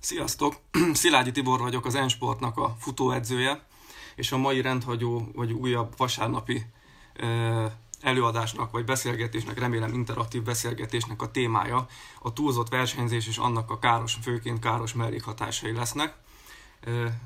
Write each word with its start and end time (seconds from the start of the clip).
Sziasztok! 0.00 0.54
Szilágyi 0.92 1.30
Tibor 1.30 1.60
vagyok, 1.60 1.84
az 1.86 1.94
Ensportnak 1.94 2.56
a 2.56 2.76
futóedzője, 2.78 3.66
és 4.14 4.32
a 4.32 4.36
mai 4.36 4.60
rendhagyó, 4.60 5.30
vagy 5.34 5.52
újabb 5.52 5.94
vasárnapi 5.96 6.66
előadásnak, 8.00 8.70
vagy 8.70 8.84
beszélgetésnek, 8.84 9.58
remélem 9.58 9.94
interaktív 9.94 10.42
beszélgetésnek 10.42 11.22
a 11.22 11.30
témája 11.30 11.86
a 12.20 12.32
túlzott 12.32 12.68
versenyzés 12.68 13.26
és 13.26 13.36
annak 13.36 13.70
a 13.70 13.78
káros, 13.78 14.18
főként 14.22 14.60
káros 14.60 14.92
mellékhatásai 14.92 15.72
lesznek. 15.72 16.16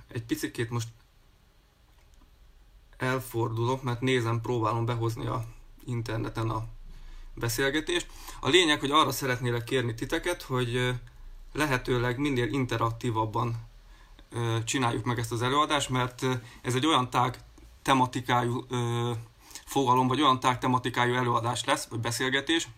Egy 0.08 0.22
picit 0.22 0.70
most 0.70 0.88
elfordulok, 2.96 3.82
mert 3.82 4.00
nézem, 4.00 4.40
próbálom 4.40 4.84
behozni 4.84 5.26
a 5.26 5.44
interneten 5.84 6.50
a 6.50 6.64
beszélgetést. 7.34 8.06
A 8.40 8.48
lényeg, 8.48 8.80
hogy 8.80 8.90
arra 8.90 9.10
szeretnélek 9.10 9.64
kérni 9.64 9.94
titeket, 9.94 10.42
hogy 10.42 10.94
lehetőleg 11.52 12.18
minél 12.18 12.52
interaktívabban 12.52 13.70
csináljuk 14.64 15.04
meg 15.04 15.18
ezt 15.18 15.32
az 15.32 15.42
előadást, 15.42 15.88
mert 15.88 16.26
ez 16.62 16.74
egy 16.74 16.86
olyan 16.86 17.10
tág 17.10 17.38
tematikájú 17.82 18.66
fogalom, 19.64 20.08
vagy 20.08 20.20
olyan 20.20 20.40
tág 20.40 20.58
tematikájú 20.58 21.14
előadás 21.14 21.64
lesz, 21.64 21.86
vagy 21.86 22.00
beszélgetés, 22.00 22.68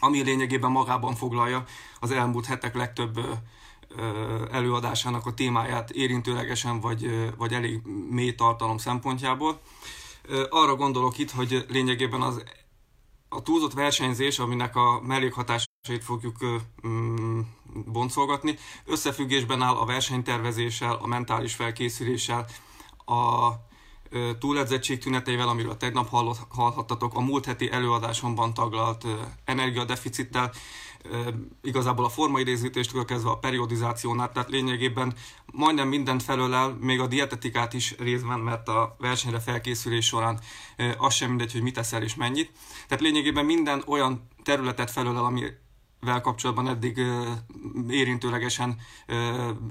ami 0.00 0.22
lényegében 0.22 0.70
magában 0.70 1.14
foglalja 1.14 1.64
az 2.00 2.10
elmúlt 2.10 2.46
hetek 2.46 2.74
legtöbb 2.74 3.20
előadásának 4.50 5.26
a 5.26 5.34
témáját 5.34 5.90
érintőlegesen, 5.90 6.80
vagy, 6.80 7.30
vagy 7.36 7.52
elég 7.52 7.80
mély 8.10 8.34
tartalom 8.34 8.78
szempontjából. 8.78 9.60
Arra 10.50 10.76
gondolok 10.76 11.18
itt, 11.18 11.30
hogy 11.30 11.64
lényegében 11.68 12.22
az 12.22 12.42
a 13.28 13.42
túlzott 13.42 13.72
versenyzés, 13.72 14.38
aminek 14.38 14.76
a 14.76 15.00
mellékhatásait 15.88 16.04
fogjuk 16.04 16.36
mm, 16.86 17.40
boncolgatni, 17.86 18.58
összefüggésben 18.84 19.62
áll 19.62 19.74
a 19.74 19.84
versenytervezéssel, 19.84 20.94
a 20.94 21.06
mentális 21.06 21.54
felkészüléssel, 21.54 22.46
a 23.06 23.52
túledzettség 24.38 24.98
tüneteivel, 24.98 25.48
amiről 25.48 25.76
tegnap 25.76 26.08
hallhattatok, 26.48 27.14
a 27.14 27.20
múlt 27.20 27.44
heti 27.44 27.70
előadásomban 27.70 28.54
taglalt 28.54 29.06
energiadeficittel, 29.44 30.52
igazából 31.62 32.04
a 32.04 32.08
formaidézítéstől 32.08 33.04
kezdve 33.04 33.30
a 33.30 33.38
periodizációnál, 33.38 34.32
tehát 34.32 34.48
lényegében 34.48 35.14
majdnem 35.52 35.88
mindent 35.88 36.22
felölel, 36.22 36.76
még 36.80 37.00
a 37.00 37.06
dietetikát 37.06 37.72
is 37.72 37.94
részben, 37.98 38.38
mert 38.38 38.68
a 38.68 38.96
versenyre 38.98 39.40
felkészülés 39.40 40.06
során 40.06 40.40
az 40.98 41.14
sem 41.14 41.28
mindegy, 41.28 41.52
hogy 41.52 41.62
mit 41.62 41.78
eszel 41.78 42.02
és 42.02 42.14
mennyit. 42.14 42.50
Tehát 42.88 43.04
lényegében 43.04 43.44
minden 43.44 43.82
olyan 43.86 44.28
területet 44.42 44.90
felölel, 44.90 45.24
ami 45.24 45.42
vel 46.04 46.20
kapcsolatban 46.20 46.68
eddig 46.68 47.00
érintőlegesen 47.88 48.76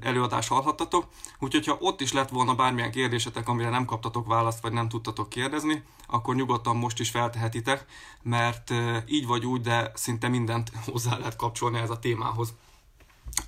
előadást 0.02 0.50
hallhattatok. 0.50 1.06
Úgyhogy 1.40 1.66
ha 1.66 1.78
ott 1.80 2.02
is 2.02 2.12
lett 2.14 2.30
volna 2.30 2.56
bármilyen 2.56 2.92
kérdésetek, 2.92 3.48
amire 3.48 3.70
nem 3.70 3.86
kaptatok 3.86 4.28
választ, 4.28 4.62
vagy 4.62 4.72
nem 4.72 4.90
tudtatok 4.90 5.30
kérdezni, 5.30 5.84
akkor 6.08 6.36
nyugodtan 6.36 6.76
most 6.76 7.00
is 7.00 7.10
feltehetitek, 7.10 7.86
mert 8.22 8.74
így 9.08 9.26
vagy 9.26 9.46
úgy, 9.46 9.62
de 9.62 9.92
szinte 9.94 10.28
mindent 10.28 10.72
hozzá 10.92 11.18
lehet 11.18 11.36
kapcsolni 11.36 11.78
ez 11.80 11.90
a 11.90 12.00
témához. 12.00 12.54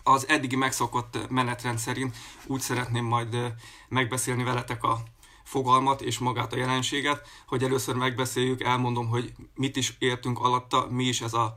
Az 0.03 0.27
eddigi 0.27 0.55
megszokott 0.55 1.29
menetrend 1.29 1.77
szerint 1.77 2.15
úgy 2.45 2.61
szeretném 2.61 3.05
majd 3.05 3.53
megbeszélni 3.87 4.43
veletek 4.43 4.83
a 4.83 5.03
fogalmat 5.43 6.01
és 6.01 6.17
magát 6.17 6.53
a 6.53 6.57
jelenséget, 6.57 7.27
hogy 7.47 7.63
először 7.63 7.95
megbeszéljük, 7.95 8.63
elmondom, 8.63 9.07
hogy 9.07 9.33
mit 9.55 9.75
is 9.75 9.95
értünk 9.99 10.39
alatta, 10.39 10.87
mi 10.89 11.03
is 11.03 11.21
ez 11.21 11.33
a 11.33 11.55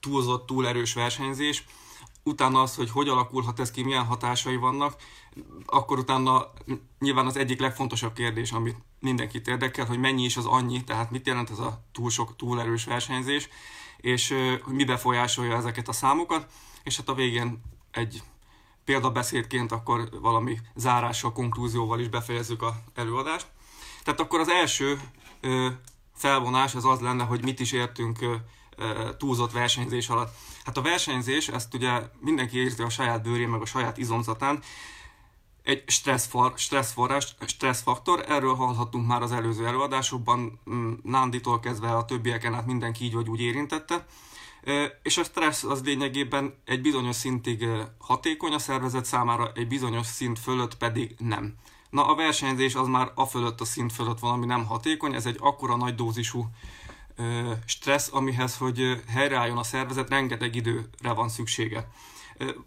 túlzott, 0.00 0.46
túl 0.46 0.66
erős 0.66 0.94
versenyzés, 0.94 1.64
utána 2.22 2.62
az, 2.62 2.74
hogy 2.74 2.90
hogy 2.90 3.08
alakulhat 3.08 3.60
ez 3.60 3.70
ki, 3.70 3.82
milyen 3.82 4.04
hatásai 4.04 4.56
vannak, 4.56 4.96
akkor 5.66 5.98
utána 5.98 6.52
nyilván 6.98 7.26
az 7.26 7.36
egyik 7.36 7.60
legfontosabb 7.60 8.12
kérdés, 8.12 8.52
ami 8.52 8.74
mindenkit 9.00 9.48
érdekel, 9.48 9.86
hogy 9.86 9.98
mennyi 9.98 10.24
is 10.24 10.36
az 10.36 10.46
annyi, 10.46 10.84
tehát 10.84 11.10
mit 11.10 11.26
jelent 11.26 11.50
ez 11.50 11.58
a 11.58 11.84
túl 11.92 12.10
sok, 12.10 12.36
túl 12.36 12.60
erős 12.60 12.84
versenyzés, 12.84 13.48
és 13.96 14.34
hogy 14.62 14.74
mi 14.74 14.84
befolyásolja 14.84 15.56
ezeket 15.56 15.88
a 15.88 15.92
számokat, 15.92 16.46
és 16.82 16.96
hát 16.96 17.08
a 17.08 17.14
végén 17.14 17.62
egy 17.90 18.22
példabeszédként 18.84 19.72
akkor 19.72 20.08
valami 20.20 20.58
zárással, 20.74 21.32
konklúzióval 21.32 22.00
is 22.00 22.08
befejezzük 22.08 22.62
a 22.62 22.74
előadást. 22.94 23.46
Tehát 24.04 24.20
akkor 24.20 24.40
az 24.40 24.48
első 24.48 25.00
felvonás 26.14 26.74
az 26.74 26.84
az 26.84 27.00
lenne, 27.00 27.24
hogy 27.24 27.42
mit 27.42 27.60
is 27.60 27.72
értünk 27.72 28.18
túlzott 29.18 29.52
versenyzés 29.52 30.08
alatt. 30.08 30.34
Hát 30.64 30.76
a 30.76 30.82
versenyzés, 30.82 31.48
ezt 31.48 31.74
ugye 31.74 32.02
mindenki 32.20 32.58
érzi 32.58 32.82
a 32.82 32.88
saját 32.88 33.22
bőrén, 33.22 33.48
meg 33.48 33.60
a 33.60 33.66
saját 33.66 33.98
izomzatán, 33.98 34.62
egy 35.66 35.82
stresszfor, 35.86 36.52
stresszforrás, 36.56 37.34
stresszfaktor, 37.46 38.24
erről 38.28 38.54
hallhattunk 38.54 39.06
már 39.06 39.22
az 39.22 39.32
előző 39.32 39.66
előadásokban, 39.66 40.60
Nánditól 41.02 41.60
kezdve 41.60 41.96
a 41.96 42.04
többieken 42.04 42.54
át 42.54 42.66
mindenki 42.66 43.04
így 43.04 43.14
vagy 43.14 43.28
úgy 43.28 43.40
érintette. 43.40 44.06
És 45.02 45.18
a 45.18 45.24
stressz 45.24 45.64
az 45.64 45.82
lényegében 45.84 46.54
egy 46.64 46.80
bizonyos 46.80 47.16
szintig 47.16 47.66
hatékony 47.98 48.52
a 48.52 48.58
szervezet 48.58 49.04
számára, 49.04 49.52
egy 49.54 49.68
bizonyos 49.68 50.06
szint 50.06 50.38
fölött 50.38 50.76
pedig 50.76 51.14
nem. 51.18 51.54
Na 51.90 52.06
a 52.06 52.14
versenyzés 52.14 52.74
az 52.74 52.86
már 52.86 53.12
a 53.14 53.26
fölött 53.26 53.60
a 53.60 53.64
szint 53.64 53.92
fölött 53.92 54.18
valami 54.18 54.46
nem 54.46 54.64
hatékony, 54.64 55.14
ez 55.14 55.26
egy 55.26 55.36
akkora 55.40 55.76
nagy 55.76 55.94
dózisú 55.94 56.46
stressz, 57.66 58.12
amihez, 58.12 58.56
hogy 58.56 59.02
helyreálljon 59.08 59.58
a 59.58 59.62
szervezet, 59.62 60.08
rengeteg 60.08 60.54
időre 60.54 61.12
van 61.14 61.28
szüksége. 61.28 61.88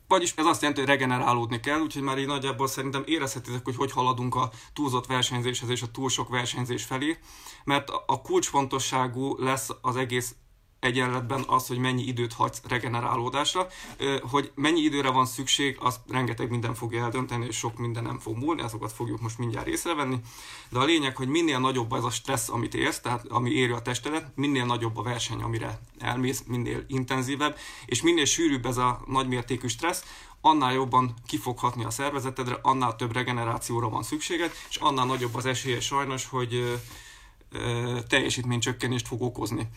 Vagyis 0.07 0.33
ez 0.35 0.45
azt 0.45 0.61
jelenti, 0.61 0.81
hogy 0.81 0.89
regenerálódni 0.89 1.59
kell, 1.59 1.79
úgyhogy 1.79 2.01
már 2.01 2.17
így 2.17 2.27
nagyjából 2.27 2.67
szerintem 2.67 3.03
érezhetitek, 3.05 3.63
hogy 3.63 3.75
hogy 3.75 3.91
haladunk 3.91 4.35
a 4.35 4.51
túlzott 4.73 5.05
versenyzéshez 5.05 5.69
és 5.69 5.81
a 5.81 5.91
túl 5.91 6.09
sok 6.09 6.29
versenyzés 6.29 6.83
felé, 6.83 7.17
mert 7.63 7.89
a 8.05 8.21
kulcsfontosságú 8.21 9.35
lesz 9.37 9.69
az 9.81 9.95
egész 9.95 10.35
egyenletben 10.79 11.43
az, 11.47 11.67
hogy 11.67 11.77
mennyi 11.77 12.03
időt 12.03 12.33
hagysz 12.33 12.61
regenerálódásra, 12.67 13.67
hogy 14.21 14.51
mennyi 14.55 14.79
időre 14.79 15.09
van 15.09 15.25
szükség, 15.25 15.77
az 15.79 15.99
rengeteg 16.09 16.49
minden 16.49 16.73
fogja 16.73 17.03
eldönteni, 17.03 17.45
és 17.45 17.57
sok 17.57 17.77
minden 17.77 18.03
nem 18.03 18.19
fog 18.19 18.37
múlni, 18.37 18.61
azokat 18.61 18.91
fogjuk 18.91 19.21
most 19.21 19.37
mindjárt 19.37 19.67
észrevenni. 19.67 20.17
De 20.69 20.79
a 20.79 20.83
lényeg, 20.83 21.15
hogy 21.15 21.27
minél 21.27 21.59
nagyobb 21.59 21.93
ez 21.93 22.03
a 22.03 22.09
stressz, 22.09 22.49
amit 22.49 22.73
érsz, 22.73 22.99
tehát 22.99 23.25
ami 23.27 23.49
éri 23.49 23.71
a 23.71 23.81
testedet, 23.81 24.31
minél 24.35 24.65
nagyobb 24.65 24.97
a 24.97 25.03
verseny, 25.03 25.41
amire 25.41 25.79
elmész, 25.99 26.43
minél 26.47 26.83
intenzívebb, 26.87 27.57
és 27.85 28.01
minél 28.01 28.25
sűrűbb 28.25 28.65
ez 28.65 28.77
a 28.77 29.01
nagymértékű 29.07 29.67
stressz, 29.67 30.03
annál 30.41 30.73
jobban 30.73 31.13
kifoghatni 31.27 31.83
a 31.83 31.89
szervezetedre, 31.89 32.59
annál 32.61 32.95
több 32.95 33.13
regenerációra 33.13 33.89
van 33.89 34.03
szükséged, 34.03 34.51
és 34.69 34.75
annál 34.75 35.05
nagyobb 35.05 35.35
az 35.35 35.45
esélye 35.45 35.79
sajnos, 35.79 36.25
hogy 36.25 36.79
teljesítménycsökkenést 38.07 39.07
fog 39.07 39.21
okozni 39.21 39.69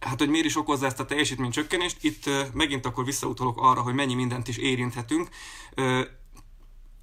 hát 0.00 0.18
hogy 0.18 0.28
miért 0.28 0.46
is 0.46 0.56
okozza 0.56 0.86
ezt 0.86 1.00
a 1.00 1.04
teljesítménycsökkenést, 1.04 2.04
itt 2.04 2.30
megint 2.52 2.86
akkor 2.86 3.04
visszautalok 3.04 3.60
arra, 3.60 3.80
hogy 3.80 3.94
mennyi 3.94 4.14
mindent 4.14 4.48
is 4.48 4.56
érinthetünk. 4.56 5.28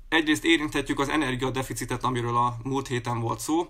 Egyrészt 0.09 0.45
érinthetjük 0.45 0.99
az 0.99 1.09
energiadeficitet, 1.09 2.03
amiről 2.03 2.37
a 2.37 2.57
múlt 2.63 2.87
héten 2.87 3.19
volt 3.19 3.39
szó, 3.39 3.69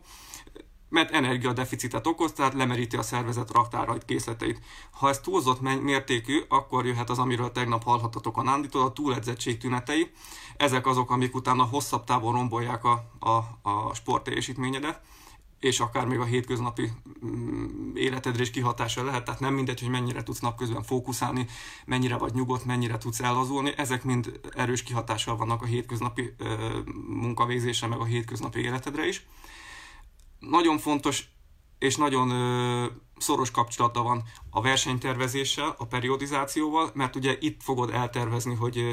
mert 0.90 1.12
energiadeficitet 1.12 2.08
okoz, 2.08 2.32
tehát 2.32 2.54
lemeríti 2.54 2.98
a 2.98 3.02
szervezet 3.02 3.52
raktárait, 3.52 4.06
készleteit. 4.06 4.60
Ha 4.92 5.10
ez 5.10 5.20
túlzott 5.20 5.62
mértékű, 5.82 6.42
akkor 6.48 6.86
jöhet 6.86 7.10
az, 7.10 7.20
amiről 7.20 7.52
tegnap 7.52 7.84
hallhattatok 7.84 8.38
a 8.38 8.44
Nánditól, 8.44 8.82
a 8.82 8.94
túledzettség 8.94 9.58
tünetei. 9.58 10.12
Ezek 10.58 10.88
azok, 10.88 11.12
amik 11.12 11.36
utána 11.36 11.64
hosszabb 11.64 12.04
távon 12.04 12.34
rombolják 12.34 12.84
a, 12.84 13.12
a, 13.20 13.70
a 13.70 13.94
sport 13.94 14.24
teljesítményedet 14.24 15.02
és 15.66 15.80
akár 15.80 16.06
még 16.06 16.20
a 16.20 16.24
hétköznapi 16.24 16.92
mm, 17.26 17.96
életedre 17.96 18.42
is 18.42 18.50
kihatása 18.50 19.04
lehet, 19.04 19.26
tehát 19.26 19.40
nem 19.40 19.54
mindegy, 19.54 19.80
hogy 19.80 19.90
mennyire 19.90 20.24
tudsz 20.24 20.40
napközben 20.40 20.84
fókuszálni, 20.84 21.48
mennyire 21.86 22.18
vagy 22.18 22.34
nyugodt, 22.34 22.66
mennyire 22.66 22.98
tudsz 22.98 23.20
ellazulni, 23.20 23.74
ezek 23.78 24.04
mind 24.04 24.40
erős 24.56 24.84
kihatással 24.84 25.36
vannak 25.36 25.62
a 25.62 25.66
hétköznapi 25.66 26.36
munkavégzésre, 27.08 27.88
meg 27.88 28.00
a 28.00 28.04
hétköznapi 28.04 28.60
életedre 28.60 29.08
is. 29.08 29.26
Nagyon 30.40 30.78
fontos 30.78 31.28
és 31.80 31.96
nagyon 31.96 32.30
ö, 32.30 32.86
szoros 33.18 33.52
kapcsolata 33.52 34.04
van 34.04 34.24
a 34.50 34.62
versenytervezéssel, 34.62 35.76
a 35.78 35.86
periodizációval, 35.86 36.92
mert 36.94 37.16
ugye 37.16 37.38
itt 37.40 37.64
fogod 37.64 37.90
eltervezni, 37.90 38.56
hogy 38.56 38.78
ö, 38.78 38.92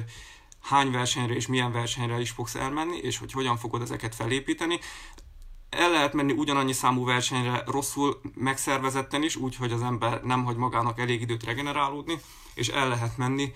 hány 0.60 0.90
versenyre 0.90 1.34
és 1.34 1.46
milyen 1.46 1.72
versenyre 1.72 2.20
is 2.20 2.30
fogsz 2.30 2.54
elmenni, 2.54 2.96
és 2.96 3.18
hogy 3.18 3.32
hogyan 3.32 3.56
fogod 3.56 3.82
ezeket 3.82 4.14
felépíteni 4.14 4.78
el 5.72 5.90
lehet 5.90 6.12
menni 6.12 6.32
ugyanannyi 6.32 6.72
számú 6.72 7.04
versenyre 7.04 7.62
rosszul 7.66 8.20
megszervezetten 8.34 9.22
is, 9.22 9.36
úgyhogy 9.36 9.72
az 9.72 9.82
ember 9.82 10.22
nem 10.22 10.44
hagy 10.44 10.56
magának 10.56 10.98
elég 11.00 11.20
időt 11.20 11.44
regenerálódni, 11.44 12.20
és 12.54 12.68
el 12.68 12.88
lehet 12.88 13.16
menni 13.16 13.52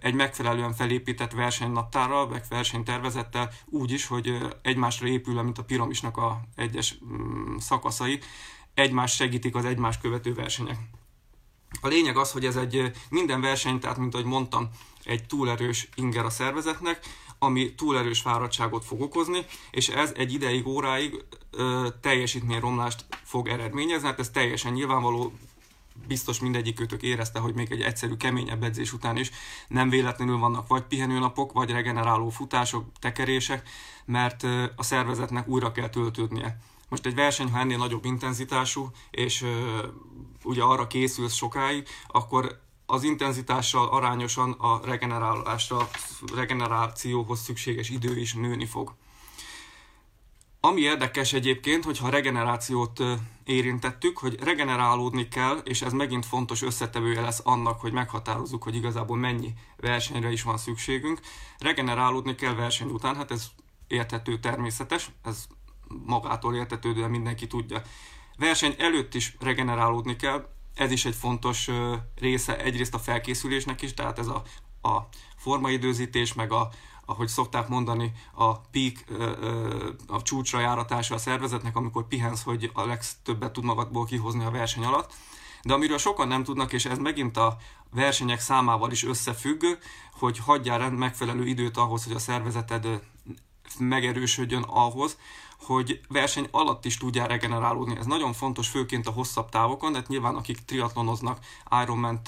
egy 0.00 0.14
megfelelően 0.14 0.74
felépített 0.74 1.32
versenynaptárral, 1.32 2.28
meg 2.28 2.44
versenytervezettel 2.48 3.52
úgy 3.66 3.90
is, 3.90 4.06
hogy 4.06 4.38
egymásra 4.62 5.06
épül, 5.06 5.42
mint 5.42 5.58
a 5.58 5.64
piramisnak 5.64 6.16
a 6.16 6.40
egyes 6.56 6.98
mm, 7.04 7.56
szakaszai, 7.56 8.18
egymást 8.74 9.14
segítik 9.14 9.54
az 9.54 9.64
egymás 9.64 9.98
követő 9.98 10.34
versenyek. 10.34 10.78
A 11.80 11.88
lényeg 11.88 12.16
az, 12.16 12.32
hogy 12.32 12.44
ez 12.44 12.56
egy 12.56 12.90
minden 13.10 13.40
verseny, 13.40 13.78
tehát 13.78 13.96
mint 13.96 14.14
ahogy 14.14 14.26
mondtam, 14.26 14.68
egy 15.04 15.26
túlerős 15.26 15.88
inger 15.94 16.24
a 16.24 16.30
szervezetnek, 16.30 17.06
ami 17.42 17.74
túlerős 17.74 18.20
fáradtságot 18.20 18.84
fog 18.84 19.00
okozni, 19.00 19.44
és 19.70 19.88
ez 19.88 20.12
egy 20.16 20.32
ideig, 20.32 20.66
óráig 20.66 21.24
ö, 21.50 21.88
teljesítményromlást 22.00 23.04
fog 23.24 23.48
eredményezni, 23.48 24.06
hát 24.06 24.18
ez 24.18 24.30
teljesen 24.30 24.72
nyilvánvaló, 24.72 25.32
biztos 26.06 26.40
mindegyikőtök 26.40 27.02
érezte, 27.02 27.38
hogy 27.38 27.54
még 27.54 27.72
egy 27.72 27.80
egyszerű, 27.80 28.16
keményebb 28.16 28.62
edzés 28.62 28.92
után 28.92 29.16
is 29.16 29.30
nem 29.68 29.88
véletlenül 29.88 30.38
vannak 30.38 30.66
vagy 30.66 30.82
pihenőnapok, 30.82 31.52
vagy 31.52 31.70
regeneráló 31.70 32.28
futások, 32.28 32.84
tekerések, 32.98 33.68
mert 34.04 34.42
a 34.76 34.82
szervezetnek 34.82 35.48
újra 35.48 35.72
kell 35.72 35.88
töltődnie. 35.88 36.58
Most 36.88 37.06
egy 37.06 37.14
verseny, 37.14 37.50
ha 37.50 37.58
ennél 37.58 37.78
nagyobb 37.78 38.04
intenzitású, 38.04 38.90
és 39.10 39.44
ugye 40.42 40.62
arra 40.62 40.86
készülsz 40.86 41.34
sokáig, 41.34 41.88
akkor 42.06 42.60
az 42.90 43.02
intenzitással 43.02 43.88
arányosan 43.88 44.52
a 44.52 44.80
regenerálásra, 44.84 45.88
regenerációhoz 46.34 47.40
szükséges 47.40 47.90
idő 47.90 48.18
is 48.18 48.34
nőni 48.34 48.66
fog. 48.66 48.94
Ami 50.60 50.80
érdekes 50.80 51.32
egyébként, 51.32 51.84
hogyha 51.84 52.06
a 52.06 52.10
regenerációt 52.10 53.02
érintettük, 53.44 54.18
hogy 54.18 54.42
regenerálódni 54.42 55.28
kell, 55.28 55.56
és 55.56 55.82
ez 55.82 55.92
megint 55.92 56.26
fontos 56.26 56.62
összetevője 56.62 57.20
lesz 57.20 57.40
annak, 57.44 57.80
hogy 57.80 57.92
meghatározzuk, 57.92 58.62
hogy 58.62 58.74
igazából 58.74 59.16
mennyi 59.16 59.52
versenyre 59.76 60.30
is 60.30 60.42
van 60.42 60.56
szükségünk. 60.58 61.20
Regenerálódni 61.58 62.34
kell 62.34 62.54
verseny 62.54 62.90
után, 62.90 63.16
hát 63.16 63.30
ez 63.30 63.46
érthető, 63.86 64.38
természetes, 64.38 65.10
ez 65.24 65.46
magától 66.06 66.54
értetődően 66.54 67.10
mindenki 67.10 67.46
tudja. 67.46 67.82
Verseny 68.36 68.74
előtt 68.78 69.14
is 69.14 69.36
regenerálódni 69.40 70.16
kell, 70.16 70.48
ez 70.74 70.90
is 70.90 71.04
egy 71.04 71.14
fontos 71.14 71.70
része 72.14 72.58
egyrészt 72.58 72.94
a 72.94 72.98
felkészülésnek 72.98 73.82
is, 73.82 73.94
tehát 73.94 74.18
ez 74.18 74.26
a, 74.26 74.42
a 74.88 75.08
formaidőzítés, 75.36 76.32
meg 76.34 76.52
a, 76.52 76.70
ahogy 77.04 77.28
szokták 77.28 77.68
mondani, 77.68 78.12
a 78.34 78.58
peak, 78.58 79.04
a 80.06 80.22
csúcsra 80.22 80.60
járatása 80.60 81.14
a 81.14 81.18
szervezetnek, 81.18 81.76
amikor 81.76 82.06
pihensz, 82.06 82.42
hogy 82.42 82.70
a 82.74 82.86
legtöbbet 82.86 83.52
tud 83.52 83.64
magadból 83.64 84.04
kihozni 84.04 84.44
a 84.44 84.50
verseny 84.50 84.84
alatt. 84.84 85.12
De 85.62 85.74
amiről 85.74 85.98
sokan 85.98 86.28
nem 86.28 86.44
tudnak, 86.44 86.72
és 86.72 86.84
ez 86.84 86.98
megint 86.98 87.36
a 87.36 87.56
versenyek 87.90 88.40
számával 88.40 88.90
is 88.90 89.04
összefügg, 89.04 89.64
hogy 90.12 90.38
hagyjál 90.38 90.90
megfelelő 90.90 91.46
időt 91.46 91.76
ahhoz, 91.76 92.04
hogy 92.04 92.14
a 92.14 92.18
szervezeted 92.18 93.02
megerősödjön 93.78 94.62
ahhoz, 94.62 95.18
hogy 95.62 96.00
verseny 96.08 96.48
alatt 96.50 96.84
is 96.84 96.96
tudjál 96.96 97.28
regenerálódni. 97.28 97.96
Ez 97.98 98.06
nagyon 98.06 98.32
fontos, 98.32 98.68
főként 98.68 99.06
a 99.06 99.10
hosszabb 99.10 99.48
távokon, 99.48 99.92
de 99.92 100.02
nyilván 100.06 100.34
akik 100.34 100.64
triatlonoznak, 100.64 101.38
Ironman 101.82 102.20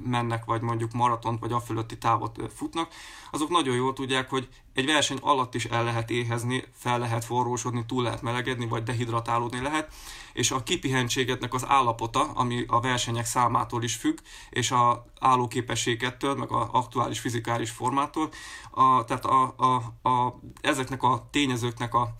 mennek, 0.00 0.44
vagy 0.44 0.60
mondjuk 0.60 0.92
maratont, 0.92 1.40
vagy 1.40 1.52
a 1.52 1.60
fölötti 1.60 1.98
távot 1.98 2.40
futnak, 2.54 2.92
azok 3.30 3.48
nagyon 3.48 3.74
jól 3.74 3.92
tudják, 3.92 4.30
hogy 4.30 4.48
egy 4.74 4.86
verseny 4.86 5.18
alatt 5.20 5.54
is 5.54 5.64
el 5.64 5.84
lehet 5.84 6.10
éhezni, 6.10 6.64
fel 6.72 6.98
lehet 6.98 7.24
forrósodni, 7.24 7.84
túl 7.86 8.02
lehet 8.02 8.22
melegedni, 8.22 8.66
vagy 8.66 8.82
dehidratálódni 8.82 9.60
lehet, 9.60 9.92
és 10.32 10.50
a 10.50 10.62
kipihentségednek 10.62 11.54
az 11.54 11.66
állapota, 11.66 12.30
ami 12.34 12.64
a 12.66 12.80
versenyek 12.80 13.24
számától 13.24 13.82
is 13.82 13.94
függ, 13.94 14.18
és 14.50 14.70
a 14.70 15.06
állóképességettől, 15.20 16.34
meg 16.34 16.50
a 16.50 16.68
aktuális 16.72 17.18
fizikális 17.18 17.70
formától, 17.70 18.28
a, 18.70 19.04
tehát 19.04 19.24
a, 19.24 19.54
a, 19.56 20.08
a, 20.08 20.40
ezeknek 20.60 21.02
a 21.02 21.28
tényezőknek 21.30 21.94
a 21.94 22.16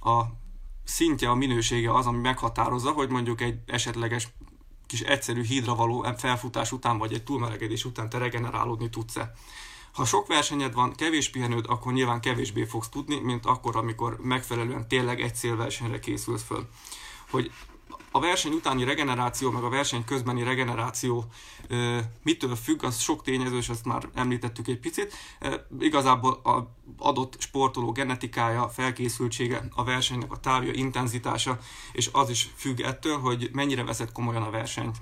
a 0.00 0.22
szintje, 0.84 1.30
a 1.30 1.34
minősége 1.34 1.94
az, 1.94 2.06
ami 2.06 2.18
meghatározza, 2.18 2.90
hogy 2.90 3.08
mondjuk 3.08 3.40
egy 3.40 3.58
esetleges 3.66 4.28
kis 4.86 5.00
egyszerű 5.00 5.42
hídra 5.42 5.74
való 5.74 6.06
felfutás 6.16 6.72
után, 6.72 6.98
vagy 6.98 7.12
egy 7.12 7.24
túlmelegedés 7.24 7.84
után 7.84 8.08
te 8.08 8.18
regenerálódni 8.18 8.90
tudsz-e. 8.90 9.32
Ha 9.92 10.04
sok 10.04 10.26
versenyed 10.26 10.74
van, 10.74 10.94
kevés 10.94 11.30
pihenőd, 11.30 11.64
akkor 11.68 11.92
nyilván 11.92 12.20
kevésbé 12.20 12.64
fogsz 12.64 12.88
tudni, 12.88 13.18
mint 13.20 13.46
akkor, 13.46 13.76
amikor 13.76 14.18
megfelelően 14.22 14.88
tényleg 14.88 15.20
egy 15.20 15.34
célversenyre 15.34 15.98
készülsz 15.98 16.42
föl. 16.42 16.68
Hogy 17.30 17.50
a 18.10 18.20
verseny 18.20 18.52
utáni 18.52 18.84
regeneráció, 18.84 19.50
meg 19.50 19.62
a 19.62 19.68
verseny 19.68 20.04
közbeni 20.04 20.42
regeneráció 20.42 21.24
mitől 22.22 22.56
függ, 22.56 22.84
az 22.84 22.98
sok 22.98 23.22
tényező, 23.22 23.56
és 23.56 23.68
ezt 23.68 23.84
már 23.84 24.08
említettük 24.14 24.68
egy 24.68 24.78
picit. 24.78 25.14
Igazából 25.80 26.32
a 26.32 26.76
adott 26.98 27.36
sportoló 27.38 27.92
genetikája, 27.92 28.68
felkészültsége, 28.68 29.68
a 29.74 29.84
versenynek 29.84 30.32
a 30.32 30.40
távja, 30.40 30.72
intenzitása, 30.72 31.58
és 31.92 32.08
az 32.12 32.30
is 32.30 32.50
függ 32.56 32.80
ettől, 32.80 33.18
hogy 33.18 33.50
mennyire 33.52 33.84
veszed 33.84 34.12
komolyan 34.12 34.42
a 34.42 34.50
versenyt 34.50 34.96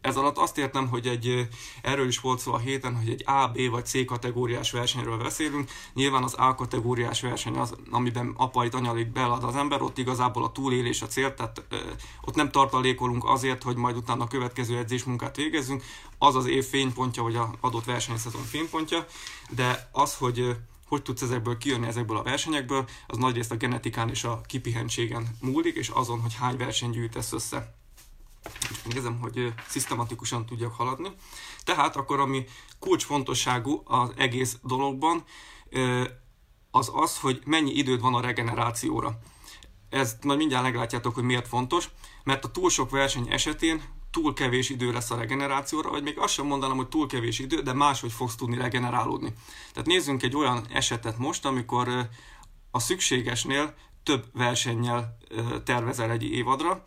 ez 0.00 0.16
alatt 0.16 0.38
azt 0.38 0.58
értem, 0.58 0.88
hogy 0.88 1.06
egy, 1.06 1.48
erről 1.82 2.06
is 2.06 2.20
volt 2.20 2.38
szó 2.38 2.52
a 2.52 2.58
héten, 2.58 2.96
hogy 2.96 3.08
egy 3.08 3.22
A, 3.26 3.48
B 3.48 3.70
vagy 3.70 3.86
C 3.86 4.04
kategóriás 4.04 4.70
versenyről 4.70 5.16
beszélünk. 5.16 5.70
Nyilván 5.94 6.22
az 6.22 6.34
A 6.34 6.54
kategóriás 6.54 7.20
verseny 7.20 7.56
az, 7.56 7.74
amiben 7.90 8.34
apait, 8.36 8.74
anyalig 8.74 9.06
belad 9.12 9.44
az 9.44 9.56
ember, 9.56 9.82
ott 9.82 9.98
igazából 9.98 10.44
a 10.44 10.52
túlélés 10.52 11.02
a 11.02 11.06
cél, 11.06 11.34
tehát 11.34 11.62
ö, 11.68 11.76
ott 12.20 12.34
nem 12.34 12.50
tartalékolunk 12.50 13.24
azért, 13.24 13.62
hogy 13.62 13.76
majd 13.76 13.96
utána 13.96 14.24
a 14.24 14.28
következő 14.28 14.78
edzésmunkát 14.78 15.36
végezzünk, 15.36 15.82
az 16.18 16.34
az 16.34 16.46
év 16.46 16.64
fénypontja, 16.64 17.22
vagy 17.22 17.36
az 17.36 17.46
adott 17.60 17.84
versenyszezon 17.84 18.42
fénypontja, 18.42 19.06
de 19.50 19.88
az, 19.92 20.14
hogy 20.14 20.56
hogy 20.88 21.02
tudsz 21.02 21.22
ezekből 21.22 21.58
kijönni 21.58 21.86
ezekből 21.86 22.16
a 22.16 22.22
versenyekből, 22.22 22.88
az 23.06 23.16
nagyrészt 23.16 23.52
a 23.52 23.56
genetikán 23.56 24.08
és 24.08 24.24
a 24.24 24.40
kipihentségen 24.46 25.36
múlik, 25.40 25.76
és 25.76 25.88
azon, 25.88 26.20
hogy 26.20 26.34
hány 26.34 26.56
verseny 26.56 26.90
gyűjtesz 26.90 27.32
össze. 27.32 27.77
Nézem, 28.84 29.18
hogy 29.20 29.52
szisztematikusan 29.68 30.46
tudjak 30.46 30.74
haladni. 30.74 31.08
Tehát 31.64 31.96
akkor, 31.96 32.20
ami 32.20 32.44
kulcsfontosságú 32.78 33.82
az 33.84 34.12
egész 34.16 34.56
dologban, 34.62 35.24
az 36.70 36.90
az, 36.94 37.18
hogy 37.18 37.42
mennyi 37.44 37.70
időd 37.70 38.00
van 38.00 38.14
a 38.14 38.20
regenerációra. 38.20 39.18
Ezt 39.88 40.24
majd 40.24 40.38
mindjárt 40.38 40.64
meglátjátok, 40.64 41.14
hogy 41.14 41.24
miért 41.24 41.48
fontos, 41.48 41.88
mert 42.24 42.44
a 42.44 42.50
túl 42.50 42.70
sok 42.70 42.90
verseny 42.90 43.32
esetén 43.32 43.82
túl 44.10 44.32
kevés 44.34 44.68
idő 44.68 44.92
lesz 44.92 45.10
a 45.10 45.16
regenerációra, 45.16 45.90
vagy 45.90 46.02
még 46.02 46.18
azt 46.18 46.32
sem 46.32 46.46
mondanám, 46.46 46.76
hogy 46.76 46.88
túl 46.88 47.06
kevés 47.06 47.38
idő, 47.38 47.62
de 47.62 47.72
máshogy 47.72 48.12
fogsz 48.12 48.34
tudni 48.34 48.56
regenerálódni. 48.56 49.32
Tehát 49.72 49.88
nézzünk 49.88 50.22
egy 50.22 50.36
olyan 50.36 50.66
esetet 50.72 51.18
most, 51.18 51.44
amikor 51.44 52.08
a 52.70 52.78
szükségesnél 52.78 53.74
több 54.02 54.24
versennyel 54.32 55.18
tervezel 55.64 56.10
egy 56.10 56.22
évadra, 56.22 56.84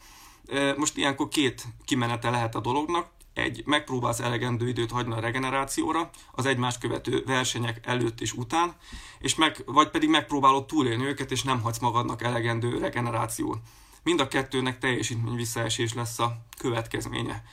most 0.78 0.98
ilyenkor 0.98 1.28
két 1.28 1.64
kimenete 1.86 2.30
lehet 2.30 2.56
a 2.56 2.60
dolognak. 2.60 3.10
Egy, 3.34 3.64
megpróbálsz 3.66 4.20
elegendő 4.20 4.68
időt 4.68 4.92
hagyni 4.92 5.14
a 5.14 5.20
regenerációra, 5.20 6.10
az 6.32 6.46
egymást 6.46 6.80
követő 6.80 7.24
versenyek 7.26 7.86
előtt 7.88 8.22
és 8.22 8.34
után, 8.34 8.76
és 9.20 9.36
meg, 9.36 9.64
vagy 9.66 9.90
pedig 9.90 10.10
megpróbálod 10.10 10.66
túlélni 10.66 11.06
őket, 11.06 11.32
és 11.32 11.44
nem 11.44 11.62
hagysz 11.62 11.80
magadnak 11.80 12.22
elegendő 12.24 12.78
regenerációt. 12.78 13.58
Mind 14.04 14.20
a 14.20 14.28
kettőnek 14.28 14.78
teljesítmény 14.78 15.36
visszaesés 15.36 15.94
lesz 15.94 16.20
a 16.20 16.46
következménye. 16.58 17.44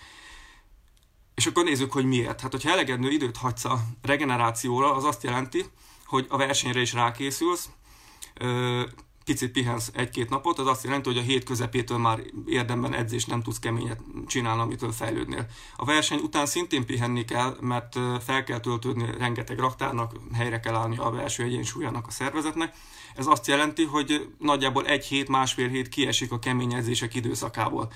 És 1.34 1.46
akkor 1.46 1.64
nézzük, 1.64 1.92
hogy 1.92 2.04
miért. 2.04 2.40
Hát, 2.40 2.50
hogyha 2.50 2.70
elegendő 2.70 3.10
időt 3.10 3.36
hagysz 3.36 3.64
a 3.64 3.80
regenerációra, 4.02 4.94
az 4.94 5.04
azt 5.04 5.22
jelenti, 5.22 5.64
hogy 6.06 6.26
a 6.28 6.36
versenyre 6.36 6.80
is 6.80 6.92
rákészülsz, 6.92 7.68
picit 9.28 9.50
pihensz 9.52 9.90
egy-két 9.94 10.30
napot, 10.30 10.58
az 10.58 10.66
azt 10.66 10.84
jelenti, 10.84 11.08
hogy 11.08 11.18
a 11.18 11.22
hét 11.22 11.44
közepétől 11.44 11.98
már 11.98 12.20
érdemben 12.46 12.94
edzés 12.94 13.24
nem 13.24 13.42
tudsz 13.42 13.58
keményet 13.58 14.00
csinálni, 14.26 14.62
amitől 14.62 14.92
fejlődnél. 14.92 15.46
A 15.76 15.84
verseny 15.84 16.18
után 16.18 16.46
szintén 16.46 16.86
pihenni 16.86 17.24
kell, 17.24 17.56
mert 17.60 17.98
fel 18.24 18.44
kell 18.44 18.60
töltődni 18.60 19.04
rengeteg 19.18 19.58
raktárnak, 19.58 20.12
helyre 20.32 20.60
kell 20.60 20.74
állni 20.74 20.96
a 20.96 21.10
belső 21.10 21.42
egyensúlyának 21.42 22.06
a 22.06 22.10
szervezetnek. 22.10 22.74
Ez 23.14 23.26
azt 23.26 23.46
jelenti, 23.46 23.84
hogy 23.84 24.28
nagyjából 24.38 24.86
egy 24.86 25.04
hét, 25.04 25.28
másfél 25.28 25.68
hét 25.68 25.88
kiesik 25.88 26.32
a 26.32 26.38
kemény 26.38 26.74
edzések 26.74 27.14
időszakából. 27.14 27.92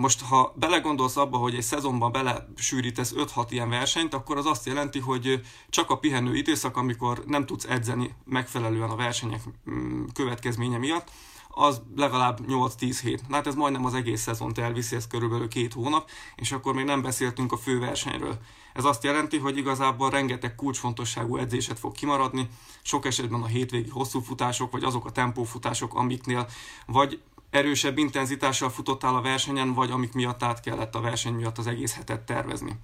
Most, 0.00 0.22
ha 0.22 0.54
belegondolsz 0.56 1.16
abba, 1.16 1.36
hogy 1.36 1.54
egy 1.54 1.62
szezonban 1.62 2.12
belesűrítesz 2.12 3.12
5-6 3.16 3.46
ilyen 3.48 3.68
versenyt, 3.68 4.14
akkor 4.14 4.36
az 4.36 4.46
azt 4.46 4.66
jelenti, 4.66 4.98
hogy 4.98 5.40
csak 5.70 5.90
a 5.90 5.98
pihenő 5.98 6.34
időszak, 6.34 6.76
amikor 6.76 7.22
nem 7.26 7.46
tudsz 7.46 7.64
edzeni 7.64 8.14
megfelelően 8.24 8.90
a 8.90 8.96
versenyek 8.96 9.40
mm, 9.70 10.04
következménye 10.14 10.78
miatt, 10.78 11.10
az 11.48 11.82
legalább 11.96 12.38
8-10 12.48 12.98
hét. 13.02 13.22
Hát 13.30 13.46
ez 13.46 13.54
majdnem 13.54 13.84
az 13.84 13.94
egész 13.94 14.20
szezont 14.20 14.58
elviszi, 14.58 14.96
ez 14.96 15.06
körülbelül 15.06 15.48
két 15.48 15.72
hónap, 15.72 16.10
és 16.36 16.52
akkor 16.52 16.74
még 16.74 16.84
nem 16.84 17.02
beszéltünk 17.02 17.52
a 17.52 17.56
főversenyről. 17.56 18.38
Ez 18.74 18.84
azt 18.84 19.04
jelenti, 19.04 19.38
hogy 19.38 19.56
igazából 19.56 20.10
rengeteg 20.10 20.54
kulcsfontosságú 20.54 21.36
edzéset 21.36 21.78
fog 21.78 21.92
kimaradni, 21.92 22.48
sok 22.82 23.06
esetben 23.06 23.42
a 23.42 23.46
hétvégi 23.46 23.90
hosszú 23.90 24.20
futások, 24.20 24.72
vagy 24.72 24.84
azok 24.84 25.06
a 25.06 25.10
tempófutások, 25.10 25.94
amiknél 25.94 26.48
vagy 26.86 27.20
erősebb 27.50 27.98
intenzitással 27.98 28.70
futottál 28.70 29.14
a 29.14 29.20
versenyen, 29.20 29.74
vagy 29.74 29.90
amik 29.90 30.12
miatt 30.12 30.42
át 30.42 30.60
kellett 30.60 30.94
a 30.94 31.00
verseny 31.00 31.34
miatt 31.34 31.58
az 31.58 31.66
egész 31.66 31.94
hetet 31.94 32.20
tervezni. 32.20 32.76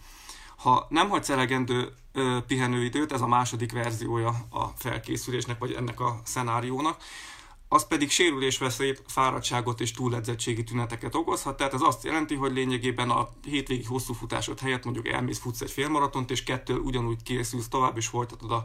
Ha 0.56 0.86
nem 0.88 1.08
hagysz 1.08 1.28
elegendő 1.28 1.92
ö, 2.12 2.38
pihenőidőt, 2.46 3.12
ez 3.12 3.20
a 3.20 3.26
második 3.26 3.72
verziója 3.72 4.28
a 4.50 4.64
felkészülésnek, 4.76 5.58
vagy 5.58 5.72
ennek 5.72 6.00
a 6.00 6.20
szenáriónak, 6.24 7.02
az 7.74 7.86
pedig 7.86 8.10
sérülésveszélyt, 8.10 9.02
fáradtságot 9.06 9.80
és 9.80 9.90
túledzettségi 9.90 10.64
tüneteket 10.64 11.14
okozhat. 11.14 11.56
Tehát 11.56 11.74
ez 11.74 11.80
azt 11.80 12.04
jelenti, 12.04 12.34
hogy 12.34 12.52
lényegében 12.52 13.10
a 13.10 13.28
hétvégi 13.44 13.84
hosszú 13.84 14.12
futásod 14.12 14.60
helyett 14.60 14.84
mondjuk 14.84 15.08
elmész, 15.08 15.38
futsz 15.38 15.60
egy 15.60 15.70
félmaratont, 15.70 16.30
és 16.30 16.42
kettő 16.42 16.76
ugyanúgy 16.76 17.22
készülsz 17.22 17.68
tovább, 17.68 17.96
és 17.96 18.06
folytatod 18.06 18.50
a, 18.50 18.64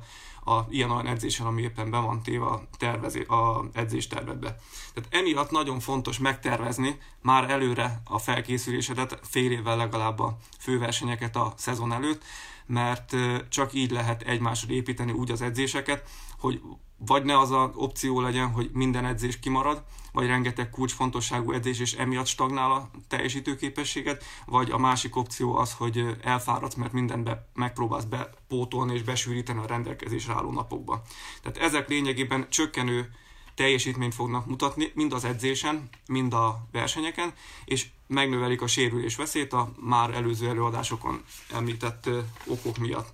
a 0.51 0.65
ilyen 0.69 0.91
olyan 0.91 1.07
edzésen, 1.07 1.45
ami 1.45 1.61
éppen 1.61 1.89
be 1.89 1.97
van 1.97 2.21
téve 2.23 2.45
a, 2.45 2.67
tervezé, 2.77 3.25
a 3.25 3.65
edzéstervedbe. 3.73 4.59
Tehát 4.93 5.09
emiatt 5.13 5.51
nagyon 5.51 5.79
fontos 5.79 6.17
megtervezni 6.17 6.97
már 7.21 7.49
előre 7.49 8.01
a 8.05 8.19
felkészülésedet, 8.19 9.19
fél 9.23 9.51
évvel 9.51 9.77
legalább 9.77 10.19
a 10.19 10.37
főversenyeket 10.59 11.35
a 11.35 11.53
szezon 11.57 11.91
előtt, 11.91 12.23
mert 12.65 13.15
csak 13.49 13.73
így 13.73 13.91
lehet 13.91 14.21
egymásra 14.21 14.73
építeni 14.73 15.11
úgy 15.11 15.31
az 15.31 15.41
edzéseket, 15.41 16.09
hogy 16.39 16.61
vagy 17.05 17.23
ne 17.23 17.39
az 17.39 17.51
a 17.51 17.71
opció 17.75 18.21
legyen, 18.21 18.51
hogy 18.51 18.69
minden 18.73 19.05
edzés 19.05 19.39
kimarad, 19.39 19.83
vagy 20.11 20.27
rengeteg 20.27 20.69
kulcsfontosságú 20.69 21.51
edzés, 21.51 21.79
és 21.79 21.93
emiatt 21.93 22.25
stagnál 22.25 22.71
a 22.71 22.89
teljesítőképességet, 23.07 24.23
vagy 24.45 24.71
a 24.71 24.77
másik 24.77 25.15
opció 25.15 25.55
az, 25.55 25.73
hogy 25.73 26.17
elfáradsz, 26.21 26.75
mert 26.75 26.91
mindenbe 26.91 27.49
megpróbálsz 27.53 28.03
bepótolni 28.03 28.93
és 28.93 29.03
besűríteni 29.03 29.59
a 29.59 29.67
rendelkezésre 29.67 30.33
álló 30.33 30.51
napokba. 30.51 31.01
Tehát 31.41 31.57
ezek 31.57 31.89
lényegében 31.89 32.49
csökkenő 32.49 33.11
teljesítményt 33.55 34.13
fognak 34.13 34.45
mutatni, 34.45 34.91
mind 34.95 35.13
az 35.13 35.23
edzésen, 35.23 35.89
mind 36.07 36.33
a 36.33 36.67
versenyeken, 36.71 37.33
és 37.65 37.87
megnövelik 38.07 38.61
a 38.61 38.67
sérülés 38.67 39.15
veszélyt 39.15 39.53
a 39.53 39.71
már 39.79 40.13
előző 40.13 40.47
előadásokon 40.47 41.23
említett 41.53 42.09
okok 42.45 42.77
miatt. 42.77 43.13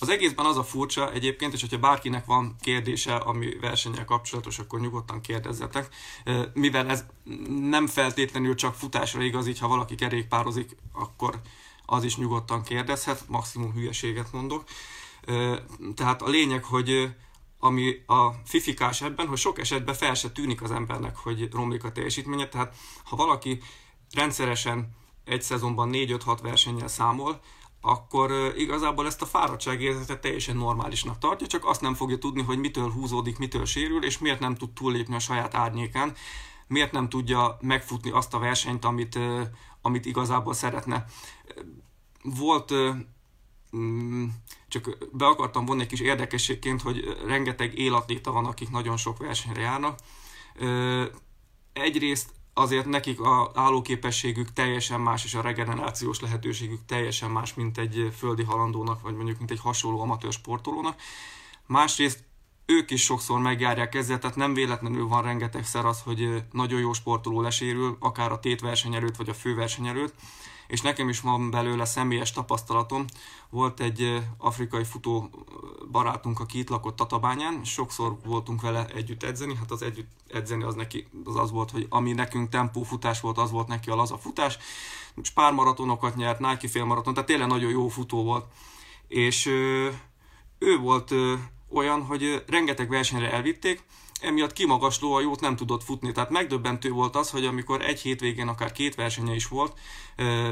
Az 0.00 0.08
egészben 0.08 0.46
az 0.46 0.56
a 0.56 0.64
furcsa 0.64 1.12
egyébként, 1.12 1.52
és 1.52 1.60
hogyha 1.60 1.78
bárkinek 1.78 2.24
van 2.24 2.56
kérdése, 2.60 3.14
ami 3.14 3.58
versennyel 3.60 4.04
kapcsolatos, 4.04 4.58
akkor 4.58 4.80
nyugodtan 4.80 5.20
kérdezzetek. 5.20 5.88
Mivel 6.52 6.88
ez 6.88 7.04
nem 7.60 7.86
feltétlenül 7.86 8.54
csak 8.54 8.74
futásra 8.74 9.22
igaz, 9.22 9.46
így 9.46 9.58
ha 9.58 9.68
valaki 9.68 9.94
kerékpározik, 9.94 10.76
akkor 10.92 11.40
az 11.86 12.04
is 12.04 12.16
nyugodtan 12.16 12.62
kérdezhet, 12.62 13.24
maximum 13.28 13.72
hülyeséget 13.72 14.32
mondok. 14.32 14.64
Tehát 15.94 16.22
a 16.22 16.28
lényeg, 16.28 16.64
hogy 16.64 17.14
ami 17.58 18.02
a 18.06 18.30
fifikás 18.44 19.02
ebben, 19.02 19.26
hogy 19.26 19.38
sok 19.38 19.58
esetben 19.58 19.94
fel 19.94 20.14
se 20.14 20.30
tűnik 20.30 20.62
az 20.62 20.70
embernek, 20.70 21.16
hogy 21.16 21.52
romlik 21.52 21.84
a 21.84 21.92
teljesítménye, 21.92 22.48
tehát 22.48 22.76
ha 23.04 23.16
valaki 23.16 23.62
rendszeresen 24.12 24.96
egy 25.24 25.42
szezonban 25.42 25.90
4-5-6 25.92 26.38
versennyel 26.42 26.88
számol, 26.88 27.40
akkor 27.88 28.52
igazából 28.56 29.06
ezt 29.06 29.22
a 29.22 29.26
fáradtságérzetet 29.26 30.20
teljesen 30.20 30.56
normálisnak 30.56 31.18
tartja, 31.18 31.46
csak 31.46 31.66
azt 31.66 31.80
nem 31.80 31.94
fogja 31.94 32.18
tudni, 32.18 32.42
hogy 32.42 32.58
mitől 32.58 32.90
húzódik, 32.90 33.38
mitől 33.38 33.64
sérül, 33.64 34.04
és 34.04 34.18
miért 34.18 34.40
nem 34.40 34.54
tud 34.54 34.70
túllépni 34.70 35.14
a 35.14 35.18
saját 35.18 35.54
árnyékán, 35.54 36.14
miért 36.66 36.92
nem 36.92 37.08
tudja 37.08 37.58
megfutni 37.60 38.10
azt 38.10 38.34
a 38.34 38.38
versenyt, 38.38 38.84
amit, 38.84 39.18
amit 39.82 40.06
igazából 40.06 40.52
szeretne. 40.52 41.04
Volt 42.22 42.74
mm, 43.76 44.24
csak 44.68 44.98
be 45.12 45.26
akartam 45.26 45.64
vonni 45.64 45.82
egy 45.82 45.88
kis 45.88 46.00
érdekességként, 46.00 46.82
hogy 46.82 47.16
rengeteg 47.26 47.78
életléta 47.78 48.32
van, 48.32 48.44
akik 48.44 48.70
nagyon 48.70 48.96
sok 48.96 49.18
versenyre 49.18 49.60
járnak. 49.60 49.98
Egyrészt 51.72 52.30
azért 52.58 52.86
nekik 52.86 53.20
a 53.20 53.50
állóképességük 53.54 54.52
teljesen 54.52 55.00
más, 55.00 55.24
és 55.24 55.34
a 55.34 55.40
regenerációs 55.40 56.20
lehetőségük 56.20 56.80
teljesen 56.86 57.30
más, 57.30 57.54
mint 57.54 57.78
egy 57.78 58.12
földi 58.16 58.42
halandónak, 58.42 59.00
vagy 59.00 59.14
mondjuk 59.14 59.38
mint 59.38 59.50
egy 59.50 59.60
hasonló 59.60 60.00
amatőr 60.00 60.32
sportolónak. 60.32 61.00
Másrészt 61.66 62.24
ők 62.66 62.90
is 62.90 63.02
sokszor 63.02 63.40
megjárják 63.40 63.94
ezzel, 63.94 64.18
tehát 64.18 64.36
nem 64.36 64.54
véletlenül 64.54 65.08
van 65.08 65.22
rengetegszer 65.22 65.84
az, 65.84 66.02
hogy 66.02 66.42
nagyon 66.52 66.80
jó 66.80 66.92
sportoló 66.92 67.40
lesérül, 67.40 67.96
akár 68.00 68.32
a 68.32 68.40
tétverseny 68.40 68.94
előtt, 68.94 69.16
vagy 69.16 69.28
a 69.28 69.34
főverseny 69.34 69.86
előtt, 69.86 70.14
és 70.68 70.80
nekem 70.80 71.08
is 71.08 71.20
van 71.20 71.50
belőle 71.50 71.84
személyes 71.84 72.32
tapasztalatom. 72.32 73.04
Volt 73.50 73.80
egy 73.80 74.22
afrikai 74.38 74.84
futó 74.84 75.30
barátunk, 75.90 76.40
aki 76.40 76.58
itt 76.58 76.68
lakott 76.68 76.96
Tatabányán, 76.96 77.64
sokszor 77.64 78.16
voltunk 78.24 78.60
vele 78.60 78.86
együtt 78.86 79.22
edzeni, 79.22 79.56
hát 79.56 79.70
az 79.70 79.82
együtt 79.82 80.10
edzeni 80.28 80.62
az 80.62 80.74
neki 80.74 81.06
az 81.24 81.36
az 81.36 81.50
volt, 81.50 81.70
hogy 81.70 81.86
ami 81.88 82.12
nekünk 82.12 82.48
tempófutás 82.48 83.20
volt, 83.20 83.38
az 83.38 83.50
volt 83.50 83.68
neki 83.68 83.90
a 83.90 83.94
laza 83.94 84.18
futás. 84.18 84.58
Spár 85.22 85.52
maratonokat 85.52 86.16
nyert, 86.16 86.38
Nike 86.38 86.68
félmaraton, 86.68 87.14
tehát 87.14 87.28
tényleg 87.28 87.48
nagyon 87.48 87.70
jó 87.70 87.88
futó 87.88 88.22
volt. 88.22 88.44
És 89.06 89.46
ő 90.58 90.78
volt 90.80 91.14
olyan, 91.70 92.02
hogy 92.02 92.44
rengeteg 92.46 92.88
versenyre 92.88 93.32
elvitték, 93.32 93.82
emiatt 94.20 94.58
a 95.00 95.20
jót 95.20 95.40
nem 95.40 95.56
tudott 95.56 95.82
futni. 95.82 96.12
Tehát 96.12 96.30
megdöbbentő 96.30 96.90
volt 96.90 97.16
az, 97.16 97.30
hogy 97.30 97.44
amikor 97.44 97.82
egy 97.82 98.00
hétvégén 98.00 98.48
akár 98.48 98.72
két 98.72 98.94
versenye 98.94 99.34
is 99.34 99.48
volt, 99.48 99.78